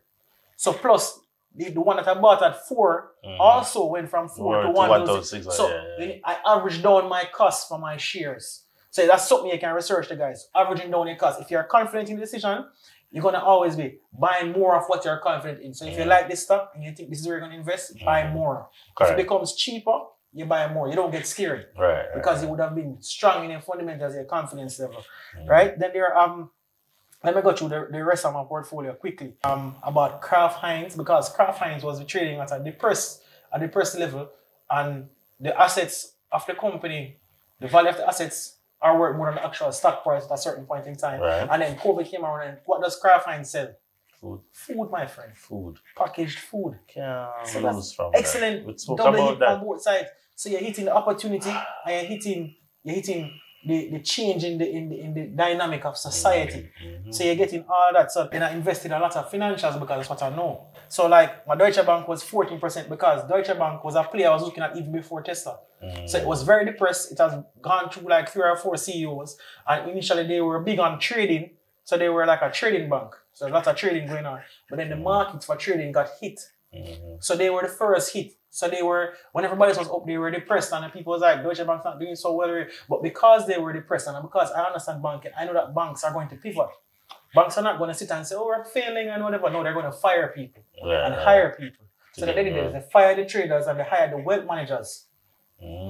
So 0.56 0.73
plus 0.73 1.19
the, 1.53 1.69
the 1.69 1.81
one 1.81 1.97
that 1.97 2.07
I 2.07 2.13
bought 2.13 2.41
at 2.41 2.65
4 2.68 3.12
Mhm. 3.25 3.38
also 3.39 3.85
went 3.85 4.09
from 4.09 4.29
four 4.29 4.53
Four 4.53 4.62
to 4.62 4.68
to 4.68 4.74
one 4.74 4.89
thousand 5.06 5.41
1,600, 5.44 5.51
So 5.56 5.67
yeah, 5.69 6.06
yeah. 6.06 6.15
I 6.24 6.38
averaged 6.45 6.81
down 6.81 7.09
my 7.09 7.25
cost 7.25 7.67
for 7.67 7.77
my 7.77 7.97
shares. 7.97 8.63
So 8.89 9.06
that's 9.06 9.27
something 9.27 9.51
you 9.51 9.59
can 9.59 9.74
research, 9.75 10.07
the 10.09 10.15
guys. 10.15 10.50
Averaging 10.56 10.91
down 10.91 11.07
your 11.07 11.17
cost. 11.17 11.41
If 11.41 11.51
you're 11.51 11.63
confident 11.63 12.09
in 12.09 12.15
the 12.15 12.21
decision, 12.21 12.65
you're 13.12 13.22
gonna 13.24 13.44
always 13.44 13.75
be 13.75 14.00
buying 14.18 14.52
more 14.54 14.75
of 14.78 14.86
what 14.88 15.04
you're 15.06 15.18
confident 15.18 15.62
in. 15.62 15.74
So 15.74 15.86
if 15.86 15.98
you 15.98 16.06
like 16.06 16.30
this 16.30 16.44
stock 16.44 16.72
and 16.75 16.84
you 16.84 16.92
think 16.94 17.10
this 17.10 17.19
is 17.19 17.28
where 17.28 17.38
you're 17.38 17.46
gonna 17.46 17.58
invest, 17.60 17.94
buy 18.06 18.24
Mhm. 18.24 18.31
more. 18.34 18.69
If 19.00 19.10
it 19.12 19.18
becomes 19.18 19.54
cheaper, 19.56 20.00
you 20.34 20.46
buy 20.46 20.68
more. 20.72 20.88
You 20.88 20.96
don't 20.96 21.12
get 21.12 21.28
scared 21.28 21.68
Right. 21.78 21.94
right. 21.94 22.13
because 22.13 22.42
you 22.42 22.48
would 22.50 22.60
have 22.62 22.74
been 22.74 23.02
strong 23.02 23.44
in 23.44 23.52
your 23.52 23.60
fundamentals, 23.62 24.16
your 24.16 24.24
confidence 24.24 24.80
level, 24.80 25.04
Mhm. 25.36 25.50
right? 25.50 25.78
Then 25.78 25.92
there, 25.92 26.18
um, 26.18 26.52
let 27.24 27.36
me 27.36 27.42
go 27.42 27.52
through 27.54 27.68
the, 27.69 27.88
the 27.92 28.04
rest 28.04 28.25
of 28.25 28.34
my 28.34 28.44
portfolio 28.46 28.94
quickly. 28.94 29.36
Um, 29.44 29.75
about 29.84 30.22
Kraft 30.22 30.60
Heinz 30.60 30.96
because 30.96 31.28
Kraft 31.30 31.60
Heinz 31.60 31.84
was 31.84 32.04
trading 32.06 32.40
at 32.40 32.52
a 32.54 32.60
depressed, 32.60 33.24
a 33.52 33.60
depressed 33.60 33.98
level, 34.00 34.30
and 34.69 35.10
the 35.40 35.60
assets 35.60 36.13
of 36.31 36.46
the 36.46 36.54
company, 36.56 37.19
the 37.60 37.68
value 37.68 37.90
of 37.90 37.98
the 37.98 38.08
assets 38.08 38.56
are 38.81 39.00
worth 39.00 39.16
more 39.18 39.28
than 39.28 39.36
the 39.36 39.45
actual 39.45 39.72
stock 39.72 40.04
price 40.04 40.25
at 40.25 40.31
a 40.31 40.38
certain 40.38 40.66
point 40.66 40.88
in 40.88 40.95
time. 40.95 41.19
Right. 41.22 41.48
And 41.50 41.62
then 41.62 41.78
COVID 41.78 42.10
came 42.10 42.24
around, 42.25 42.48
and 42.48 42.57
what 42.66 42.81
does 42.81 42.95
Kraft 42.95 43.25
Heinz 43.25 43.50
sell? 43.51 43.69
Food. 44.19 44.42
Food, 44.51 44.89
my 44.92 45.07
friend, 45.07 45.31
Food. 45.36 45.78
packaged 45.98 46.39
food. 46.39 46.78
Can't 46.88 47.30
So 47.48 47.62
that's 47.62 47.94
from 47.94 48.12
excellent. 48.13 48.66
that. 48.66 48.68
We 48.72 48.78
spoke 48.78 48.98
double 48.98 49.13
about 49.16 49.30
hit 49.31 49.39
that. 49.39 49.50
on 49.50 49.63
both 49.66 49.81
sides. 49.81 50.10
So 50.36 50.50
you're 50.50 50.60
hitting 50.60 50.86
the 50.86 50.94
opportunity 50.95 51.50
and 51.50 51.62
you're 51.88 52.04
hitting 52.06 52.56
you're 52.83 52.95
hitting 52.95 53.31
the, 53.66 53.90
the 53.92 54.00
change 54.00 54.44
in 54.44 54.58
the 54.58 54.68
in 54.69 54.90
the 54.90 55.00
in 55.00 55.13
the 55.13 55.25
dynamic 55.28 55.86
of 55.86 55.96
society. 55.98 56.72
Mhm. 56.84 57.13
So 57.13 57.24
you're 57.24 57.36
getting 57.36 57.63
all 57.69 57.90
that. 57.94 58.12
So 58.12 58.28
then 58.31 58.42
I 58.44 58.52
invested 58.54 58.92
a 58.92 59.00
lot 59.00 59.16
of 59.16 59.30
financials 59.31 59.80
because 59.80 59.98
that's 60.08 60.10
what 60.10 60.24
I 60.24 60.30
know. 60.36 60.68
So 60.88 61.08
like 61.08 61.46
my 61.48 61.56
Deutsche 61.56 61.86
Bank 61.86 62.08
was 62.08 62.24
14% 62.24 62.90
because 62.90 63.28
Deutsche 63.30 63.56
Bank 63.58 63.84
was 63.84 63.96
a 63.96 64.04
player 64.04 64.30
I 64.30 64.34
was 64.34 64.44
looking 64.44 64.63
at 64.63 64.75
even 64.75 64.92
before 64.92 65.22
Tesla. 65.22 65.60
Mhm. 65.84 66.10
So 66.10 66.18
it 66.18 66.25
was 66.25 66.42
very 66.44 66.66
depressed. 66.66 67.12
It 67.12 67.18
has 67.19 67.34
gone 67.62 67.90
through 67.92 68.10
like 68.10 68.30
three 68.30 68.44
or 68.44 68.56
four 68.56 68.78
CEOs. 68.78 69.38
And 69.68 69.92
initially 69.92 70.25
they 70.28 70.42
were 70.42 70.60
big 70.60 70.80
on 70.80 71.00
trading. 71.00 71.52
So 71.84 71.98
they 71.98 72.10
were 72.10 72.25
like 72.25 72.42
a 72.42 72.50
trading 72.52 72.90
bank. 72.90 73.16
So 73.34 73.48
a 73.48 73.50
lot 73.50 73.68
of 73.68 73.75
trading 73.75 74.08
going 74.08 74.25
on. 74.25 74.42
But 74.69 74.78
then 74.78 74.90
the 74.90 74.96
market 74.96 75.44
for 75.44 75.56
trading 75.56 75.92
got 75.92 76.10
hit. 76.19 76.40
Mhm. 76.74 77.24
So 77.24 77.36
they 77.36 77.50
were 77.50 77.62
the 77.63 77.68
first 77.68 78.13
hit. 78.13 78.32
So 78.53 78.67
they 78.67 78.81
were 78.84 79.13
when 79.31 79.46
everybody 79.46 79.70
was 79.77 79.89
up, 79.89 80.05
they 80.05 80.17
were 80.17 80.29
depressed, 80.29 80.72
and 80.74 80.84
the 80.84 80.89
people 80.89 81.12
was 81.13 81.22
like, 81.22 81.41
Deutsche 81.41 81.65
Bank's 81.65 81.86
not 81.86 82.00
doing 82.00 82.15
so 82.15 82.34
well. 82.34 82.65
But 82.89 83.01
because 83.01 83.48
they 83.48 83.58
were 83.58 83.72
depressed, 83.74 84.08
and 84.08 84.22
because 84.22 84.51
I 84.51 84.62
understand 84.63 85.01
banking, 85.01 85.31
I 85.39 85.46
know 85.46 85.53
that 85.53 85.74
banks 85.74 86.03
are 86.03 86.12
going 86.13 86.27
to 86.29 86.36
pivot. 86.36 86.67
Banks 87.34 87.58
are 87.58 87.63
not 87.63 87.77
going 87.77 87.89
to 87.89 87.93
sit 87.93 88.12
and 88.12 88.27
say, 88.27 88.36
"Oh, 88.36 88.46
we're 88.46 88.63
failing" 88.65 89.08
and 89.08 89.24
whatever. 89.24 89.50
No, 89.50 89.63
they're 89.63 89.74
going 89.74 89.86
to 89.86 89.91
fire 89.93 90.27
people 90.36 90.63
Yeah, 90.84 91.05
and 91.05 91.15
hire 91.15 91.55
people. 91.58 91.86
So 92.12 92.22
To 92.22 92.25
that 92.25 92.36
they 92.36 92.43
did 92.43 92.58
is 92.58 92.74
they 92.74 92.81
fired 92.91 93.17
the 93.20 93.25
traders 93.25 93.67
and 93.67 93.79
they 93.79 93.84
hired 93.86 94.12
the 94.12 94.17
wealth 94.17 94.46
managers. 94.46 95.05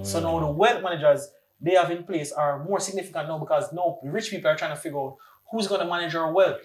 So 0.04 0.20
now 0.20 0.34
Mm. 0.36 0.42
the 0.42 0.52
wealth 0.52 0.84
managers 0.84 1.32
they 1.60 1.76
have 1.76 1.90
in 1.90 2.04
place 2.04 2.32
are 2.32 2.64
more 2.64 2.80
significant 2.80 3.28
now 3.28 3.40
because 3.40 3.72
now 3.74 3.98
the 4.04 4.10
rich 4.12 4.30
people 4.30 4.50
are 4.52 4.56
trying 4.56 4.76
to 4.76 4.80
figure 4.80 5.00
out 5.00 5.18
who's 5.50 5.68
going 5.68 5.82
to 5.82 5.88
manage 5.88 6.14
our 6.16 6.32
wealth. 6.32 6.62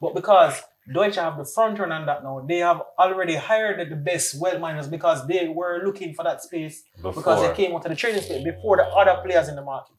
But 0.00 0.14
because 0.14 0.62
Deutsche 0.92 1.16
have 1.16 1.36
the 1.38 1.44
front 1.44 1.78
run 1.78 1.92
on 1.92 2.06
that 2.06 2.24
now, 2.24 2.44
they 2.46 2.58
have 2.58 2.82
already 2.98 3.36
hired 3.36 3.88
the 3.88 3.94
best 3.96 4.40
wealth 4.40 4.60
miners 4.60 4.88
because 4.88 5.26
they 5.26 5.48
were 5.48 5.82
looking 5.84 6.12
for 6.14 6.24
that 6.24 6.42
space 6.42 6.82
because 7.02 7.40
they 7.48 7.54
came 7.54 7.72
onto 7.74 7.88
the 7.88 7.94
trading 7.94 8.20
space 8.22 8.42
before 8.42 8.76
the 8.78 8.84
other 8.84 9.20
players 9.22 9.48
in 9.48 9.54
the 9.56 9.62
market. 9.62 9.94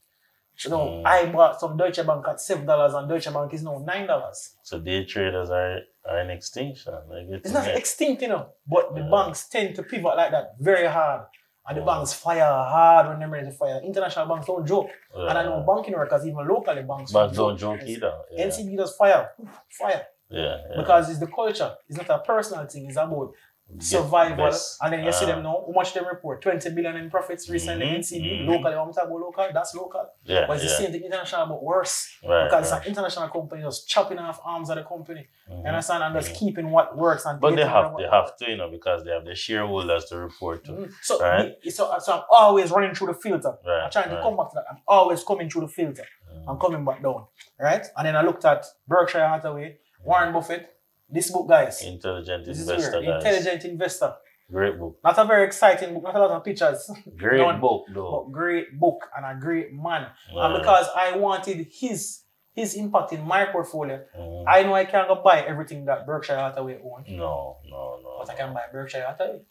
So 0.55 0.69
now 0.69 0.85
Mm. 0.85 1.05
I 1.05 1.25
bought 1.31 1.59
some 1.59 1.77
Deutsche 1.77 2.05
Bank 2.05 2.27
at 2.27 2.39
seven 2.39 2.65
dollars 2.65 2.93
and 2.93 3.07
Deutsche 3.09 3.31
Bank 3.33 3.53
is 3.53 3.63
now 3.63 3.77
nine 3.79 4.05
dollars. 4.07 4.55
So 4.61 4.79
day 4.79 5.03
traders 5.05 5.49
are, 5.49 5.79
are 6.07 6.19
in 6.19 6.29
extinction. 6.29 6.93
Like 7.09 7.25
it's 7.29 7.45
It's 7.45 7.53
not 7.53 7.65
net. 7.65 7.77
extinct, 7.77 8.21
you 8.21 8.27
know, 8.27 8.47
but 8.67 8.93
the 8.93 9.01
Yeah. 9.01 9.09
banks 9.09 9.47
tend 9.49 9.75
to 9.77 9.83
pivot 9.83 10.15
like 10.15 10.31
that 10.31 10.55
very 10.59 10.87
hard. 10.87 11.21
And 11.65 11.77
the 11.77 11.81
Mm. 11.81 11.85
banks 11.87 12.13
fire 12.13 12.43
hard 12.75 13.07
when 13.07 13.19
they're 13.19 13.29
ready 13.29 13.47
to 13.47 13.51
fire. 13.53 13.79
International 13.83 14.27
banks 14.27 14.45
don't 14.47 14.65
joke. 14.67 14.89
Yeah. 15.15 15.29
And 15.29 15.37
I 15.39 15.43
know 15.43 15.63
banking 15.65 15.93
workers, 15.95 16.27
even 16.27 16.45
locally, 16.47 16.83
banks 16.83 17.13
Banks 17.13 17.37
don't 17.37 17.57
joke 17.57 17.79
either. 17.85 18.13
Yeah. 18.31 18.45
NCB 18.45 18.75
does 18.77 18.95
fire, 18.95 19.31
fire. 19.69 20.05
Yeah, 20.33 20.57
yeah. 20.69 20.77
Because 20.81 21.09
it's 21.09 21.19
the 21.19 21.27
culture. 21.27 21.71
It's 21.87 21.97
not 21.97 22.09
a 22.09 22.19
personal 22.19 22.65
thing. 22.65 22.87
It's 22.87 22.97
about 22.97 23.31
Get 23.71 23.81
survival. 23.81 24.45
best. 24.45 24.77
And 24.81 24.91
then 24.93 25.05
you 25.05 25.11
see 25.13 25.23
Ah. 25.25 25.29
them 25.29 25.43
now. 25.43 25.63
How 25.65 25.71
much 25.73 25.93
they 25.93 26.01
report? 26.01 26.41
20 26.41 26.69
billion 26.75 26.97
in 26.97 27.09
profits 27.09 27.49
recently. 27.49 27.85
Mhm, 27.85 27.95
NCB, 27.99 28.25
mhm. 28.41 28.47
locally. 28.47 28.75
I'm 28.75 28.91
talking 28.91 29.09
about 29.09 29.21
local. 29.21 29.47
That's 29.53 29.73
local. 29.73 30.05
Yeah, 30.25 30.45
But 30.47 30.55
it's 30.57 30.63
the 30.65 30.69
same 30.69 30.91
thing 30.91 31.01
international, 31.03 31.45
but 31.47 31.63
worse. 31.63 31.95
Right, 32.27 32.43
because 32.43 32.69
right. 32.71 32.77
it's 32.79 32.85
an 32.87 32.91
international 32.91 33.29
company 33.29 33.61
just 33.63 33.87
chopping 33.87 34.19
off 34.19 34.39
arms 34.43 34.69
of 34.69 34.75
the 34.75 34.83
company. 34.83 35.27
Mhm. 35.49 35.61
You 35.61 35.67
understand? 35.69 36.03
And 36.03 36.13
just 36.13 36.31
Mhm. 36.33 36.39
keeping 36.39 36.71
what 36.71 36.87
works. 36.97 37.25
And 37.25 37.39
But 37.39 37.55
they 37.55 37.65
have 37.65 37.95
they 37.97 38.03
have 38.17 38.35
to, 38.39 38.49
you 38.51 38.57
know, 38.57 38.69
because 38.69 39.05
they 39.05 39.11
have 39.11 39.25
the 39.25 39.33
shareholders 39.33 40.05
to 40.09 40.17
report 40.17 40.65
to. 40.65 40.71
Mhm. 40.73 40.91
So, 41.01 41.19
Right. 41.21 41.55
me- 41.63 41.71
so, 41.71 41.97
so 41.99 42.13
I'm 42.17 42.23
always 42.29 42.69
running 42.69 42.93
through 42.93 43.07
the 43.13 43.19
filter. 43.25 43.53
I'm 43.65 43.89
trying 43.89 44.09
to 44.09 44.21
come 44.21 44.35
back 44.35 44.49
to 44.49 44.55
that. 44.55 44.65
I'm 44.71 44.81
always 44.87 45.23
coming 45.23 45.49
through 45.49 45.61
the 45.67 45.73
filter. 45.79 46.05
I'm 46.47 46.59
coming 46.59 46.83
back 46.83 47.01
down. 47.01 47.27
Right? 47.57 47.85
And 47.95 48.05
then 48.05 48.15
I 48.17 48.21
looked 48.23 48.43
at 48.43 48.65
Berkshire 48.87 49.25
Hathaway, 49.25 49.77
Warren 50.03 50.33
Buffett. 50.33 50.69
This 51.09 51.29
book, 51.31 51.47
guys. 51.47 51.81
Intelligent 51.83 52.45
This 52.45 52.59
is 52.59 52.69
investor, 52.69 52.99
weird. 52.99 53.23
guys. 53.23 53.25
Intelligent 53.37 53.65
investor. 53.65 54.13
Great 54.51 54.77
book. 54.79 54.99
Not 55.03 55.17
a 55.17 55.25
very 55.25 55.45
exciting 55.45 55.93
book, 55.93 56.03
not 56.03 56.15
a 56.15 56.19
lot 56.19 56.31
of 56.31 56.43
pictures. 56.43 56.89
Great 57.17 57.39
None. 57.39 57.59
book 57.61 57.85
though. 57.93 58.25
but 58.25 58.31
great 58.31 58.77
book 58.79 59.09
and 59.15 59.25
a 59.25 59.39
great 59.39 59.73
man. 59.73 60.07
Yeah. 60.31 60.45
And 60.45 60.57
because 60.59 60.87
I 60.95 61.15
wanted 61.17 61.67
his 61.71 62.21
his 62.53 62.75
impact 62.75 63.13
in 63.13 63.23
my 63.25 63.45
portfolio, 63.45 64.03
Mhm. 64.15 64.43
I 64.47 64.61
know 64.63 64.75
I 64.75 64.85
can't 64.85 65.07
go 65.07 65.15
buy 65.23 65.41
everything 65.41 65.85
that 65.85 66.05
Berkshire 66.05 66.35
Hathaway 66.37 66.79
owns, 66.83 67.07
No, 67.09 67.57
no, 67.65 67.99
no. 68.03 68.15
but 68.19 68.29
I 68.29 68.35
can 68.35 68.53
buy 68.53 68.65
Berkshire 68.71 69.03
Hathaway. 69.07 69.41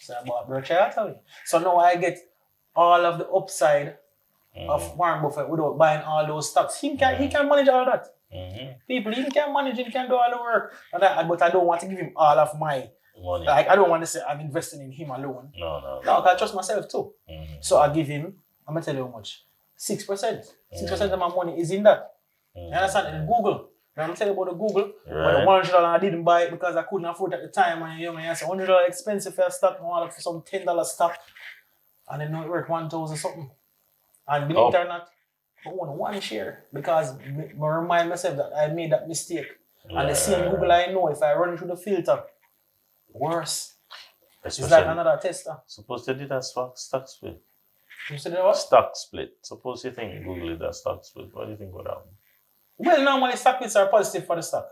So 0.00 0.14
I 0.20 0.24
bought 0.24 0.48
Berkshire 0.48 0.74
Hathaway. 0.80 1.20
So 1.44 1.58
now 1.60 1.76
I 1.78 1.94
get 1.96 2.18
all 2.74 3.04
of 3.06 3.18
the 3.18 3.28
upside 3.28 3.98
Mhm. 4.56 4.68
of 4.70 4.98
Warren 4.98 5.22
Buffett 5.22 5.48
without 5.48 5.78
buying 5.78 6.02
all 6.02 6.26
those 6.26 6.50
stocks. 6.50 6.80
He 6.80 6.96
can 6.96 7.16
he 7.22 7.28
can 7.28 7.48
manage 7.48 7.68
all 7.68 7.84
that. 7.84 8.06
Mhm. 8.34 8.76
People, 8.88 9.12
he 9.12 9.30
can 9.30 9.52
manage, 9.52 9.76
he 9.76 9.90
can 9.90 10.08
do 10.08 10.16
all 10.16 10.30
the 10.30 10.36
work. 10.42 10.74
I, 10.92 11.22
but 11.22 11.40
I 11.42 11.50
don't 11.50 11.66
want 11.66 11.80
to 11.82 11.86
give 11.88 11.98
him 11.98 12.12
all 12.16 12.38
of 12.38 12.58
my 12.58 12.90
Money. 13.16 13.46
like 13.46 13.68
I 13.68 13.76
don't 13.76 13.88
want 13.88 14.02
to 14.02 14.06
say 14.06 14.20
I'm 14.28 14.40
investing 14.40 14.80
in 14.82 14.90
him 14.90 15.10
alone. 15.10 15.52
no, 15.56 15.80
no. 15.80 16.00
No, 16.04 16.12
'cause 16.22 16.34
I 16.34 16.36
trust 16.36 16.54
myself 16.54 16.88
too. 16.88 17.14
Mhm. 17.30 17.62
So 17.64 17.78
I 17.78 17.88
give 17.90 18.08
him, 18.08 18.36
I'm 18.66 18.74
gonna 18.74 18.84
tell 18.84 18.96
you 18.96 19.04
how 19.06 19.10
much. 19.18 19.44
Six 19.76 20.04
percent. 20.04 20.44
Six 20.72 20.90
percent 20.90 21.12
of 21.12 21.18
my 21.18 21.28
money 21.28 21.58
is 21.60 21.70
in 21.70 21.82
that. 21.84 22.14
Mhm. 22.56 22.68
You 22.70 22.74
understand? 22.74 23.16
In 23.16 23.26
Google. 23.26 23.68
Now 23.96 24.02
I'm 24.02 24.08
gonna 24.08 24.16
tell 24.16 24.26
you 24.26 24.32
about 24.34 24.46
the 24.50 24.56
Google. 24.56 24.92
But 25.06 25.38
the 25.40 25.46
one 25.46 25.60
hundred 25.62 25.70
dollar 25.70 25.86
I 25.94 25.98
didn't 25.98 26.24
buy 26.24 26.42
it 26.42 26.50
because 26.50 26.74
I 26.74 26.82
couldn't 26.82 27.06
afford 27.06 27.32
it 27.32 27.36
at 27.36 27.42
the 27.42 27.48
time. 27.60 27.80
And 27.84 28.00
you 28.00 28.12
know, 28.12 28.18
I 28.18 28.34
said 28.34 28.48
hundred 28.48 28.66
dollar 28.66 28.84
expensive 28.86 29.34
for 29.36 29.42
a 29.42 29.50
stock, 29.52 29.78
I 29.80 30.10
for 30.10 30.20
some 30.20 30.42
ten 30.42 30.64
dollar 30.66 30.82
stock. 30.84 31.16
And 32.08 32.20
then 32.20 32.34
it 32.34 32.48
worth 32.48 32.68
one 32.68 32.90
thousand 32.90 33.16
something. 33.18 33.48
And 34.26 34.48
believe 34.48 34.74
it 34.74 34.76
Oh. 34.76 34.80
or 34.82 34.88
not, 34.88 35.08
I 35.66 35.70
own 35.70 35.96
one 35.96 36.20
share 36.20 36.64
because 36.72 37.18
me 37.18 37.50
remind 37.56 38.08
myself 38.08 38.36
that 38.36 38.52
I 38.56 38.68
made 38.68 38.92
that 38.92 39.08
mistake. 39.08 39.46
And 39.88 40.08
the 40.08 40.14
same. 40.14 40.50
Google 40.50 40.72
I 40.72 40.86
know 40.86 41.08
if 41.08 41.22
I 41.22 41.34
run 41.34 41.56
through 41.56 41.68
the 41.68 41.76
filter, 41.76 42.22
worse. 43.12 43.74
Especially, 44.44 44.64
It's 44.64 44.72
like 44.72 44.86
another 44.86 45.18
Tesla. 45.20 45.62
Suppose 45.66 46.06
they 46.06 46.14
did 46.14 46.32
a 46.32 46.42
stock, 46.42 46.76
stock 46.76 47.08
split. 47.08 47.40
You 48.10 48.18
that 48.18 48.44
what? 48.44 48.56
Stock 48.56 48.90
split. 48.94 49.36
Suppose 49.42 49.84
you 49.84 49.92
think 49.92 50.24
Google 50.24 50.48
did 50.48 50.62
a 50.62 50.72
stock 50.72 51.04
split. 51.04 51.28
What 51.32 51.46
do 51.46 51.52
you 51.52 51.56
think 51.56 51.72
about 51.72 51.84
that? 51.84 52.04
Well, 52.76 53.02
normally 53.02 53.36
stock 53.36 53.56
splits 53.56 53.76
are 53.76 53.88
positive 53.88 54.26
for 54.26 54.36
the 54.36 54.42
stock 54.42 54.66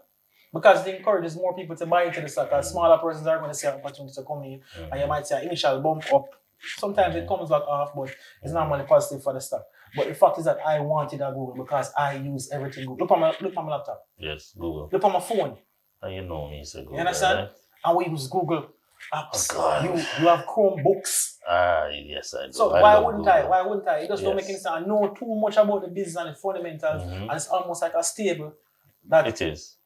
because 0.52 0.86
it 0.86 0.96
encourages 0.96 1.36
more 1.36 1.54
people 1.54 1.74
to 1.76 1.86
buy 1.86 2.04
into 2.04 2.20
the 2.20 2.28
stock. 2.28 2.52
As 2.52 2.70
smaller 2.70 2.98
persons 2.98 3.26
are 3.26 3.38
going 3.38 3.50
to 3.50 3.54
see 3.56 3.66
an 3.66 3.74
opportunity 3.74 4.14
to 4.14 4.22
come 4.22 4.42
in, 4.44 4.60
and 4.90 5.00
you 5.00 5.06
mm. 5.06 5.08
might 5.08 5.26
see 5.26 5.34
an 5.34 5.42
initial 5.44 5.80
bump 5.80 6.04
up. 6.12 6.26
Sometimes 6.76 7.16
it 7.16 7.26
comes 7.26 7.48
back 7.48 7.62
off, 7.62 7.92
but 7.94 8.14
it's 8.42 8.52
normally 8.52 8.84
positive 8.84 9.22
for 9.22 9.32
the 9.32 9.40
stock. 9.40 9.64
But 9.96 10.08
the 10.08 10.14
fact 10.14 10.38
is 10.38 10.44
that 10.46 10.58
I 10.66 10.80
wanted 10.80 11.20
a 11.20 11.28
Google 11.30 11.54
because 11.64 11.92
I 11.96 12.14
use 12.14 12.50
everything 12.52 12.86
Google. 12.86 13.04
Look 13.06 13.10
on 13.10 13.20
my 13.20 13.34
look 13.40 13.56
on 13.56 13.66
my 13.66 13.72
laptop. 13.76 14.02
Yes, 14.18 14.52
Google. 14.58 14.88
Look 14.92 15.04
on 15.04 15.12
my 15.12 15.20
phone. 15.20 15.56
And 16.00 16.14
you 16.14 16.22
know 16.22 16.48
me, 16.48 16.64
so 16.64 16.80
Google. 16.80 16.94
You 16.94 17.00
understand? 17.00 17.38
right? 17.38 17.50
And 17.84 17.96
we 17.98 18.06
use 18.06 18.26
Google 18.28 18.68
apps. 19.12 19.50
Oh, 19.52 19.56
God. 19.56 19.84
You 19.84 19.90
you 19.92 20.28
have 20.28 20.44
Chromebooks. 20.46 21.36
Ah, 21.48 21.88
yes, 21.88 22.34
I 22.34 22.46
do. 22.46 22.52
So 22.52 22.70
I 22.70 22.80
why 22.82 22.98
wouldn't 22.98 23.28
I? 23.28 23.44
Why 23.44 23.62
wouldn't 23.62 23.88
I? 23.88 23.98
It 23.98 24.08
just 24.08 24.22
don't 24.22 24.36
make 24.36 24.44
any 24.46 24.54
sense. 24.54 24.66
I 24.66 24.80
know 24.80 25.14
too 25.18 25.26
much 25.26 25.56
about 25.56 25.82
the 25.82 25.88
business 25.88 26.16
and 26.16 26.30
the 26.34 26.38
fundamentals, 26.38 27.02
Mhm. 27.02 27.22
and 27.22 27.32
it's 27.32 27.48
almost 27.48 27.82
like 27.82 27.94
a 27.94 28.02
stable 28.02 28.52
that 29.08 29.26
It 29.26 29.40
is. 29.42 29.76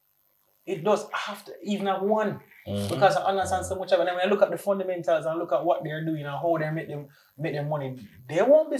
it 0.66 0.84
does 0.84 1.08
have 1.12 1.44
to 1.46 1.52
even 1.62 1.86
have 1.86 2.02
one. 2.02 2.40
Mhm. 2.68 2.88
because 2.90 3.14
I 3.16 3.22
understand 3.26 3.64
so 3.64 3.76
much 3.76 3.92
of 3.92 3.98
it. 3.98 4.00
And 4.00 4.08
then 4.08 4.16
when 4.16 4.26
I 4.26 4.28
look 4.28 4.42
at 4.42 4.50
the 4.50 4.58
fundamentals 4.58 5.24
and 5.24 5.38
look 5.38 5.52
at 5.52 5.64
what 5.64 5.84
they're 5.84 6.04
doing 6.04 6.22
and 6.26 6.30
how 6.34 6.56
they 6.58 6.68
make 6.70 6.88
them 6.88 7.06
make 7.38 7.52
their 7.52 7.64
money, 7.64 7.96
they 8.28 8.42
won't 8.42 8.72
be 8.72 8.78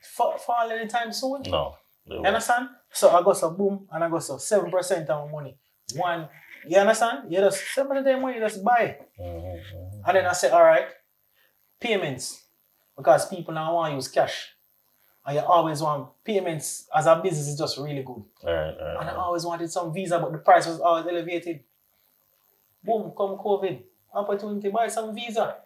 fall 0.00 0.70
anytime 0.70 1.12
soon. 1.12 1.42
No. 1.42 1.74
You 2.06 2.22
understand? 2.24 2.68
So 2.92 3.10
I 3.10 3.22
got 3.22 3.36
some 3.36 3.56
boom 3.56 3.88
and 3.90 4.04
I 4.04 4.08
got 4.08 4.22
some 4.22 4.38
seven 4.38 4.70
percent 4.70 5.08
of 5.10 5.26
my 5.26 5.32
money. 5.32 5.56
One, 5.96 6.28
you 6.66 6.76
understand? 6.78 7.30
You 7.32 7.38
just 7.40 7.62
seven 7.74 7.88
percent 7.88 8.06
of 8.06 8.10
your 8.12 8.20
money, 8.20 8.34
you 8.36 8.40
just 8.40 8.62
buy. 8.64 8.98
Mhm, 9.20 9.42
mhm. 9.42 10.02
And 10.06 10.16
then 10.16 10.26
I 10.26 10.32
said, 10.32 10.52
all 10.52 10.62
right, 10.64 10.86
payments. 11.80 12.42
Because 12.96 13.28
people 13.28 13.52
now 13.52 13.74
want 13.74 13.90
to 13.92 13.96
use 13.96 14.08
cash. 14.08 14.52
And 15.26 15.36
you 15.36 15.42
always 15.42 15.82
want 15.82 16.08
payments 16.24 16.88
as 16.94 17.06
a 17.06 17.16
business 17.16 17.48
is 17.48 17.58
just 17.58 17.76
really 17.76 18.02
good. 18.02 18.22
All 18.44 18.54
right, 18.54 18.74
all 18.80 18.86
right. 18.86 18.96
And 19.00 19.10
I 19.10 19.14
always 19.16 19.44
wanted 19.44 19.70
some 19.70 19.92
visa, 19.92 20.18
but 20.18 20.32
the 20.32 20.38
price 20.38 20.66
was 20.66 20.80
always 20.80 21.04
elevated. 21.06 21.60
Boom, 22.82 23.12
come 23.16 23.36
COVID. 23.36 23.82
Opportunity 24.14 24.70
buy 24.70 24.88
some 24.88 25.14
visa. 25.14 25.56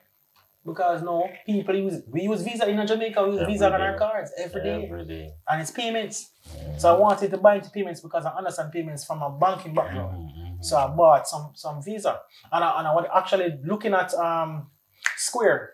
Because 0.65 1.03
no, 1.03 1.27
people 1.47 1.75
use 1.75 2.03
we 2.07 2.23
use 2.23 2.43
visa 2.43 2.69
in 2.69 2.87
Jamaica, 2.87 3.25
we 3.25 3.31
use 3.33 3.41
Every 3.41 3.53
visa 3.55 3.73
on 3.73 3.81
day. 3.81 3.87
our 3.87 3.97
cards 3.99 4.31
every 4.39 4.63
day. 4.63 4.85
Every 4.85 5.05
day. 5.07 5.33
And 5.49 5.63
it's 5.63 5.71
payments. 5.71 6.33
So 6.77 6.95
I 6.95 6.99
wanted 6.99 7.31
to 7.31 7.39
buy 7.39 7.55
into 7.57 7.71
payments 7.71 8.01
because 8.03 8.27
I 8.27 8.31
understand 8.33 8.71
payments 8.71 9.05
from 9.05 9.23
a 9.23 9.31
banking 9.31 9.75
background. 9.75 10.19
Mhm, 10.19 10.59
mhm. 10.59 10.65
So 10.65 10.77
I 10.77 10.87
bought 10.89 11.27
some 11.27 11.53
some 11.55 11.83
visa. 11.83 12.21
And 12.53 12.63
I, 12.63 12.79
and 12.79 12.89
I 12.89 12.95
was 12.95 13.07
actually 13.15 13.59
looking 13.65 13.95
at 13.95 14.13
um 14.15 14.71
Square, 15.17 15.71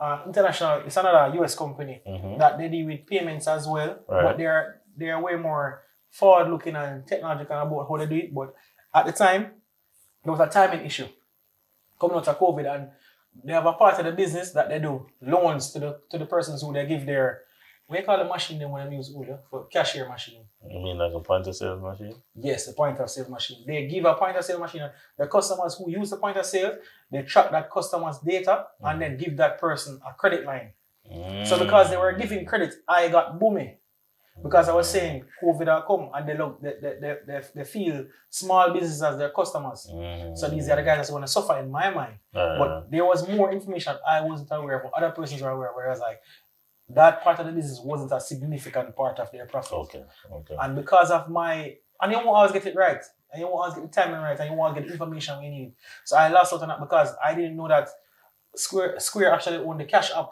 uh, 0.00 0.22
international, 0.26 0.82
it's 0.86 0.96
another 0.96 1.36
US 1.42 1.54
company 1.54 2.00
Mhm. 2.06 2.38
that 2.38 2.56
they 2.56 2.68
deal 2.68 2.86
with 2.86 3.06
payments 3.06 3.46
as 3.46 3.68
well, 3.68 3.98
Right. 4.08 4.22
but 4.24 4.38
they're 4.38 4.80
they're 4.96 5.20
way 5.20 5.36
more 5.36 5.82
forward 6.10 6.48
looking 6.50 6.76
and 6.76 7.06
technological 7.06 7.58
about 7.60 7.86
how 7.88 7.96
they 7.98 8.06
do 8.06 8.16
it. 8.16 8.34
But 8.34 8.54
at 8.94 9.04
the 9.04 9.12
time, 9.12 9.60
there 10.24 10.32
was 10.32 10.40
a 10.40 10.46
timing 10.46 10.86
issue 10.86 11.08
coming 12.00 12.16
out 12.16 12.26
of 12.28 12.38
COVID, 12.38 12.66
and 12.74 12.90
they 13.44 13.52
have 13.52 13.66
a 13.66 13.72
part 13.72 13.98
of 13.98 14.04
the 14.04 14.12
business 14.12 14.50
that 14.52 14.68
they 14.68 14.78
do 14.78 15.06
loans 15.20 15.70
to 15.72 15.78
the 15.78 16.00
to 16.10 16.18
the 16.18 16.26
persons 16.26 16.62
who 16.62 16.72
they 16.72 16.86
give 16.86 17.06
their 17.06 17.42
we 17.88 18.02
call 18.02 18.18
the 18.18 18.24
machine 18.24 18.58
they 18.58 18.66
want 18.66 18.88
to 18.88 18.94
use 18.94 19.10
Ula 19.10 19.38
for 19.48 19.64
cashier 19.66 20.06
machine. 20.06 20.44
You 20.68 20.80
mean 20.80 20.98
like 20.98 21.12
a 21.14 21.20
point 21.20 21.46
of 21.46 21.56
sale 21.56 21.78
machine? 21.78 22.14
Yes, 22.34 22.66
the 22.66 22.74
point 22.74 22.98
of 22.98 23.08
sale 23.08 23.30
machine. 23.30 23.64
They 23.66 23.86
give 23.86 24.04
a 24.04 24.14
point 24.14 24.36
of 24.36 24.44
sale 24.44 24.58
machine. 24.58 24.90
The 25.16 25.26
customers 25.26 25.74
who 25.74 25.90
use 25.90 26.10
the 26.10 26.18
point 26.18 26.36
of 26.36 26.44
sale, 26.44 26.76
they 27.10 27.22
track 27.22 27.50
that 27.50 27.70
customer's 27.70 28.18
data 28.18 28.66
and 28.82 28.96
mm. 28.96 29.00
then 29.00 29.16
give 29.16 29.38
that 29.38 29.58
person 29.58 30.00
a 30.06 30.12
credit 30.12 30.44
line. 30.44 30.72
So 31.46 31.56
mm. 31.56 31.60
because 31.60 31.88
they 31.88 31.96
were 31.96 32.12
giving 32.12 32.44
credit, 32.44 32.74
I 32.86 33.08
got 33.08 33.40
booming. 33.40 33.78
Because 34.42 34.68
I 34.68 34.72
was 34.74 34.88
saying 34.88 35.24
COVID 35.42 35.66
had 35.66 35.84
come 35.86 36.10
and 36.14 36.28
they 36.28 36.36
look 36.36 36.60
they, 36.62 36.74
they, 36.80 36.94
they, 37.00 37.16
they, 37.26 37.40
they 37.56 37.64
feel 37.64 38.06
small 38.30 38.72
businesses 38.72 39.02
as 39.02 39.18
their 39.18 39.30
customers. 39.30 39.88
Mhm. 39.92 40.36
So 40.38 40.48
these 40.48 40.68
are 40.68 40.76
the 40.76 40.82
guys 40.82 40.98
that's 41.08 41.10
to 41.10 41.26
suffer 41.26 41.58
in 41.58 41.70
my 41.70 41.90
mind. 41.90 42.14
Alright. 42.34 42.58
But 42.58 42.90
there 42.90 43.04
was 43.04 43.28
more 43.28 43.50
information 43.52 43.96
I 44.06 44.20
wasn't 44.20 44.50
aware 44.52 44.80
of, 44.80 44.92
other 44.96 45.10
persons 45.10 45.42
were 45.42 45.50
aware, 45.50 45.70
whereas 45.74 45.98
like 46.00 46.20
that 46.90 47.22
part 47.22 47.38
of 47.40 47.46
the 47.46 47.52
business 47.52 47.80
wasn't 47.80 48.12
a 48.12 48.20
significant 48.20 48.94
part 48.96 49.18
of 49.18 49.30
their 49.32 49.46
profit. 49.46 49.72
okay, 49.72 50.04
okay. 50.32 50.56
And 50.60 50.74
because 50.76 51.10
of 51.10 51.28
my, 51.28 51.76
and 52.00 52.12
you 52.12 52.18
won't 52.18 52.28
always 52.28 52.52
get 52.52 52.64
it 52.66 52.74
right, 52.76 53.02
and 53.32 53.40
you 53.40 53.46
won't 53.46 53.58
always 53.60 53.74
get 53.74 53.82
the 53.82 54.00
timing 54.00 54.20
right, 54.20 54.38
and 54.38 54.50
you 54.50 54.56
won't 54.56 54.74
get 54.74 54.86
the 54.86 54.92
information 54.92 55.38
we 55.40 55.50
need. 55.50 55.72
So 56.04 56.16
I 56.16 56.28
lost 56.28 56.52
out 56.54 56.62
on 56.62 56.68
that 56.68 56.80
because 56.80 57.10
I 57.22 57.34
didn't 57.34 57.56
know 57.56 57.68
that 57.68 57.88
Square 58.56 59.00
Square 59.00 59.34
actually 59.34 59.58
owned 59.58 59.80
the 59.80 59.84
Cash 59.84 60.10
App. 60.16 60.30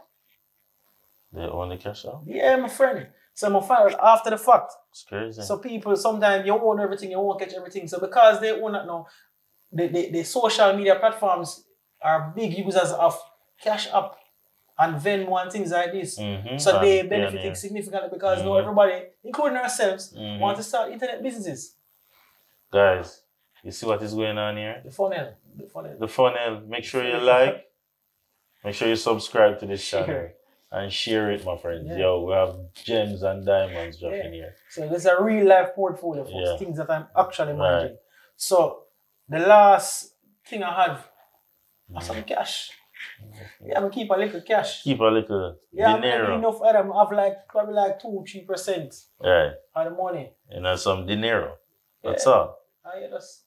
They 1.37 1.43
own 1.43 1.69
the 1.69 1.77
cash 1.77 2.07
out? 2.07 2.23
Yeah, 2.25 2.57
my 2.57 2.69
friend. 2.69 3.09
So 3.35 3.55
I'm 3.55 3.63
find 3.63 3.93
out 3.95 4.01
after 4.03 4.31
the 4.31 4.39
fact. 4.39 4.73
It's 4.91 5.05
crazy. 5.05 5.43
So 5.43 5.59
people 5.59 5.95
sometimes 5.97 6.47
you 6.47 6.59
own 6.59 6.81
everything, 6.81 7.11
you 7.11 7.21
won't 7.21 7.39
catch 7.39 7.53
everything. 7.53 7.87
So 7.87 8.01
because 8.01 8.41
they 8.41 8.53
own 8.59 8.73
that 8.73 8.87
now, 8.87 9.07
the, 9.71 9.89
the, 9.89 10.11
the 10.11 10.23
social 10.25 10.75
media 10.75 10.97
platforms 10.97 11.65
are 12.01 12.33
big 12.35 12.57
users 12.57 12.91
of 12.93 13.21
Cash 13.63 13.89
App 13.93 14.17
and 14.79 14.97
Venmo 14.97 15.39
and 15.43 15.53
things 15.53 15.71
like 15.71 15.93
this. 15.93 16.19
Mhm. 16.19 16.59
So 16.59 16.81
they 16.81 17.03
benefiting 17.03 17.53
Payoneer. 17.53 17.57
significantly 17.57 18.09
because 18.11 18.43
now 18.43 18.53
Mhm. 18.53 18.61
everybody, 18.63 19.03
including 19.23 19.59
ourselves, 19.59 20.15
Mhm. 20.15 20.39
want 20.41 20.57
to 20.57 20.63
start 20.63 20.91
internet 20.93 21.23
businesses. 21.23 21.75
Guys, 22.73 23.23
you 23.63 23.71
see 23.73 23.85
what 23.87 24.03
is 24.03 24.15
going 24.15 24.39
on 24.39 24.57
here? 24.57 24.81
The 24.85 24.91
funnel. 24.91 25.35
The 25.55 25.67
funnel. 25.67 25.97
The 25.99 26.09
funnel. 26.09 26.61
Make 26.67 26.85
sure 26.85 27.05
you 27.05 27.19
like. 27.19 27.67
Make 28.65 28.75
sure 28.75 28.89
you 28.89 28.97
subscribe 28.97 29.59
to 29.61 29.67
this 29.67 29.87
channel 29.87 30.07
Share. 30.07 30.35
And 30.71 30.93
share 30.93 31.31
it, 31.31 31.45
my 31.45 31.57
friends. 31.57 31.87
Yeah. 31.89 31.99
Yo, 31.99 32.25
we 32.25 32.33
have 32.33 32.57
gems 32.75 33.23
and 33.23 33.47
diamonds 33.47 34.01
dropping 34.01 34.33
here. 34.33 34.55
So 34.71 34.89
this 34.89 35.03
is 35.03 35.07
a 35.07 35.23
real 35.23 35.47
life 35.47 35.75
portfolio, 35.75 36.25
folks. 36.25 36.35
Yeah. 36.35 36.57
Things 36.59 36.79
that 36.79 36.91
I'm 36.91 37.07
actually 37.17 37.53
Right. 37.53 37.59
managing. 37.59 37.99
So 38.37 38.85
the 39.29 39.39
last 39.39 40.15
thing 40.47 40.63
I 40.63 40.83
had 40.83 40.99
was 41.89 42.07
some 42.07 42.17
mm. 42.17 42.27
cash. 42.27 42.71
Yeah, 43.65 43.79
I'm 43.79 43.91
keep 43.91 44.11
a 44.11 44.15
little 44.15 44.41
cash. 44.41 44.83
Keep 44.83 45.01
a 45.01 45.05
little 45.05 45.57
yeah, 45.73 45.95
I'm 45.95 46.01
dinero. 46.01 46.39
enough 46.39 46.61
of 46.61 46.73
them. 46.73 46.93
I 46.93 46.99
have 47.01 47.13
like 47.13 47.49
probably 47.49 47.75
like 47.75 48.01
two, 48.01 48.25
three 48.31 48.43
percent 48.43 48.95
Right. 49.21 49.53
of 49.75 49.85
the 49.85 49.91
money. 49.91 50.33
You 50.51 50.61
know, 50.61 50.77
some 50.77 51.07
dinero. 51.07 51.57
That's 52.03 52.27
Yeah. 52.27 52.33
all. 52.33 52.59
Ah, 52.85 52.91
I 52.97 53.09
just 53.11 53.46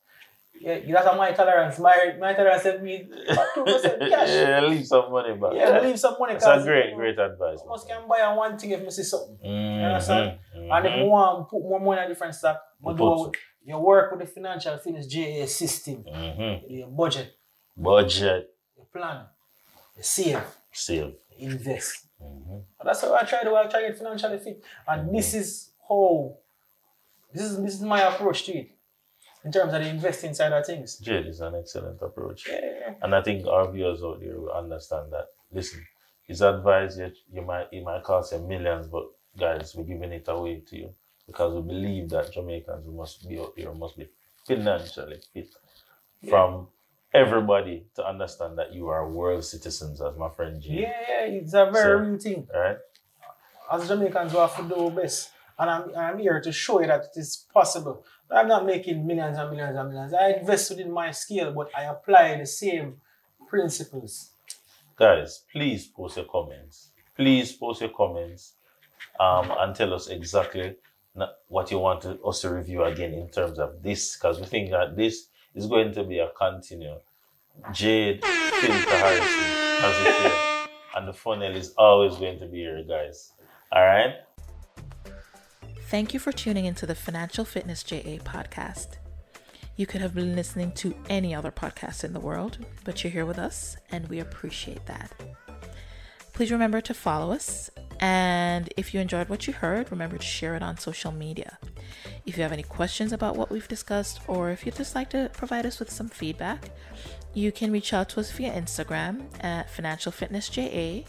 yeah, 0.60 0.80
that's 0.92 1.18
my 1.18 1.32
tolerance. 1.32 1.80
My 1.80 2.16
my 2.20 2.34
tolerance 2.34 2.64
said 2.64 2.82
me 2.84 3.10
two 3.56 3.64
percent 3.64 4.00
cash. 4.10 4.28
yeah, 4.30 4.62
leave 4.62 4.86
some 4.86 5.12
money 5.12 5.34
back. 5.36 5.52
Yeah, 5.54 5.80
leave 5.80 6.00
some 6.00 6.16
money. 6.20 6.34
That's 6.34 6.46
a 6.46 6.50
'cause, 6.56 6.66
great, 6.66 6.86
you 6.86 6.92
know, 6.92 6.98
great 6.98 7.20
advice. 7.20 7.60
Almost 7.62 7.88
can 7.88 8.08
buy 8.08 8.22
on 8.22 8.38
one 8.38 8.58
thing 8.58 8.72
if 8.72 8.86
I 8.86 8.90
see 8.90 9.04
something. 9.04 9.38
Mm-hmm. 9.44 9.86
understand? 9.86 10.40
And 10.72 10.86
if 10.86 10.96
you 10.98 11.06
want 11.06 11.40
to 11.40 11.44
put 11.50 11.62
more 11.62 11.80
money 11.80 12.02
in 12.02 12.06
a 12.06 12.08
different 12.10 12.36
stock, 12.36 12.62
You 12.84 12.92
you, 12.92 12.98
do, 12.98 13.32
you 13.64 13.78
work 13.80 14.12
with 14.12 14.20
the 14.22 14.26
financial 14.28 14.78
fitness 14.78 15.08
JA 15.08 15.46
system, 15.46 16.04
hmm 16.04 16.56
your 16.68 16.88
budget, 16.88 17.36
Budget, 17.78 18.54
your 18.78 18.86
plan, 18.86 19.26
you 19.96 20.04
save, 20.04 20.42
save. 20.72 21.14
you 21.38 21.50
invest. 21.50 22.06
hmm 22.20 22.60
that's 22.84 23.02
how 23.02 23.14
I 23.16 23.24
try 23.24 23.44
to 23.44 23.56
I 23.56 23.68
try 23.68 23.82
to 23.82 23.88
get 23.90 23.98
financially 23.98 24.38
fit. 24.40 24.64
And 24.88 25.14
this 25.16 25.34
is 25.34 25.72
how 25.88 26.36
this 27.34 27.44
is 27.44 27.62
this 27.64 27.74
is 27.76 27.82
my 27.82 28.02
approach 28.02 28.44
to 28.46 28.52
it. 28.58 28.70
In 29.44 29.52
terms 29.52 29.74
of 29.74 29.82
the 29.82 29.88
investing 29.90 30.34
side 30.34 30.52
of 30.52 30.66
things. 30.66 30.98
Jade 30.98 31.28
is 31.28 31.40
an 31.42 31.56
excellent 31.56 32.02
approach. 32.02 32.48
Yeah. 32.50 32.94
And 33.02 33.16
I 33.16 33.22
think 33.22 33.46
our 33.48 33.72
viewers 33.72 34.04
out 34.04 34.20
there 34.20 34.38
will 34.40 34.52
understand 34.52 35.12
that. 35.14 35.28
Listen, 35.52 35.86
his 36.28 36.42
advice 36.42 36.98
you, 36.98 37.12
you 37.32 37.42
might 37.42 37.68
it 37.72 37.84
might 37.84 38.04
cost 38.04 38.34
you 38.34 38.40
millions, 38.40 38.88
but 38.88 39.06
guys, 39.38 39.74
we're 39.76 39.84
giving 39.86 40.12
it 40.12 40.26
away 40.28 40.62
to 40.70 40.78
you 40.78 40.94
because 41.26 41.54
we 41.54 41.62
believe 41.62 42.10
that 42.10 42.32
Jamaicans 42.34 42.86
must 42.88 43.28
be 43.28 43.40
out 43.40 43.54
here 43.56 43.74
must 43.74 43.98
be 43.98 44.08
financially 44.46 45.20
fit 45.34 45.50
from 46.28 46.68
everybody 47.14 47.86
to 47.96 48.06
understand 48.06 48.58
that 48.58 48.74
you 48.74 48.88
are 48.90 49.10
world 49.10 49.44
citizens, 49.46 50.02
as 50.02 50.16
my 50.18 50.30
friend 50.30 50.62
Jay. 50.62 50.82
Yeah, 50.82 51.02
yeah, 51.10 51.26
it's 51.38 51.54
a 51.54 51.70
very 51.72 51.74
So- 51.74 51.96
real 51.96 52.20
thing. 52.20 52.48
Right. 52.54 52.78
As 53.72 53.88
Jamaicans, 53.88 54.34
we 54.34 54.40
have 54.40 54.56
to 54.58 54.64
do 54.64 54.76
our 54.86 54.92
best. 54.92 55.30
And 55.60 55.70
I'm, 55.70 55.96
I'm 55.96 56.18
here 56.20 56.40
to 56.40 56.52
show 56.52 56.80
you 56.80 56.88
that 56.88 57.10
it 57.14 57.20
is 57.20 57.46
possible. 57.54 58.06
I'm 58.32 58.48
not 58.48 58.66
making 58.66 59.06
millions 59.06 59.38
and 59.38 59.52
millions 59.52 59.78
and 59.78 59.90
millions. 59.90 60.14
I 60.14 60.32
invest 60.32 60.70
within 60.70 60.92
my 60.92 61.12
skill, 61.12 61.52
but 61.52 61.70
I 61.78 61.84
apply 61.84 62.38
the 62.38 62.46
same 62.46 63.02
principles. 63.50 64.32
Guys, 64.96 65.44
please 65.52 65.86
post 65.88 66.18
your 66.18 66.26
comments. 66.26 66.90
Please 67.16 67.52
post 67.52 67.82
your 67.82 67.90
comments 67.90 68.54
um, 69.20 69.52
and 69.60 69.76
tell 69.76 69.94
us 69.94 70.08
exactly 70.08 70.76
what 71.50 71.70
you 71.72 71.80
want 71.80 72.06
us 72.06 72.42
to 72.42 72.50
review 72.50 72.84
again 72.84 73.14
in 73.14 73.28
terms 73.28 73.60
of 73.60 73.84
this, 73.84 74.16
because 74.16 74.40
we 74.40 74.46
think 74.46 74.70
that 74.72 74.96
this 74.96 75.28
is 75.54 75.66
going 75.66 75.92
to 75.94 76.04
be 76.04 76.20
a 76.20 76.30
continual. 76.38 77.02
Jade, 77.74 78.24
Harrison, 78.24 79.26
as 79.84 80.06
it 80.06 80.22
here. 80.22 80.68
And 80.96 81.08
the 81.08 81.14
funnel 81.14 81.54
is 81.54 81.74
always 81.78 82.16
going 82.16 82.40
to 82.40 82.46
be 82.46 82.60
here, 82.60 82.84
guys. 82.88 83.34
All 83.72 83.84
right? 83.84 84.16
Thank 85.90 86.14
you 86.14 86.20
for 86.20 86.32
tuning 86.32 86.66
into 86.66 86.86
the 86.86 86.94
Financial 86.94 87.44
Fitness 87.44 87.82
JA 87.82 88.20
podcast. 88.24 88.98
You 89.76 89.88
could 89.88 90.02
have 90.02 90.14
been 90.14 90.36
listening 90.36 90.72
to 90.74 90.94
any 91.10 91.34
other 91.34 91.50
podcast 91.50 92.04
in 92.04 92.14
the 92.14 92.20
world, 92.20 92.60
but 92.84 93.04
you're 93.04 93.10
here 93.10 93.26
with 93.26 93.40
us, 93.40 93.76
and 93.92 94.08
we 94.08 94.20
appreciate 94.20 94.86
that. 94.86 95.12
Please 96.32 96.52
remember 96.52 96.80
to 96.80 96.94
follow 96.94 97.34
us, 97.34 97.72
and 98.00 98.72
if 98.78 98.94
you 98.94 99.00
enjoyed 99.00 99.30
what 99.30 99.48
you 99.48 99.54
heard, 99.54 99.90
remember 99.90 100.20
to 100.20 100.24
share 100.24 100.54
it 100.54 100.62
on 100.62 100.78
social 100.78 101.12
media. 101.12 101.58
If 102.24 102.38
you 102.38 102.44
have 102.44 102.52
any 102.52 102.62
questions 102.62 103.12
about 103.12 103.36
what 103.36 103.50
we've 103.50 103.68
discussed, 103.68 104.20
or 104.28 104.52
if 104.52 104.68
you'd 104.68 104.76
just 104.76 104.94
like 104.94 105.10
to 105.10 105.32
provide 105.34 105.66
us 105.66 105.80
with 105.80 105.90
some 105.90 106.08
feedback, 106.08 106.70
you 107.34 107.52
can 107.52 107.72
reach 107.72 107.94
out 107.94 108.10
to 108.10 108.20
us 108.20 108.32
via 108.32 108.54
Instagram 108.54 109.24
at 109.44 109.72
Financial 109.72 110.12
Fitness 110.12 110.50
JA, 110.50 111.02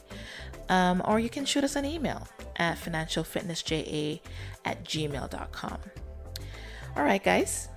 um, 0.71 1.03
or 1.05 1.21
you 1.21 1.29
can 1.29 1.45
shoot 1.45 1.65
us 1.65 1.77
an 1.77 1.85
email 1.85 2.27
at 2.57 2.79
financialfitnessja 2.79 4.21
at 4.65 4.85
gmail.com. 4.85 5.79
All 6.97 7.05
right, 7.05 7.23
guys, 7.23 7.69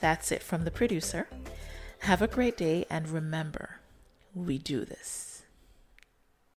that's 0.00 0.32
it 0.32 0.42
from 0.42 0.64
the 0.64 0.70
producer. 0.70 1.26
Have 2.00 2.22
a 2.22 2.28
great 2.28 2.56
day, 2.56 2.86
and 2.90 3.08
remember, 3.08 3.80
we 4.34 4.58
do 4.58 4.84
this. 4.84 5.27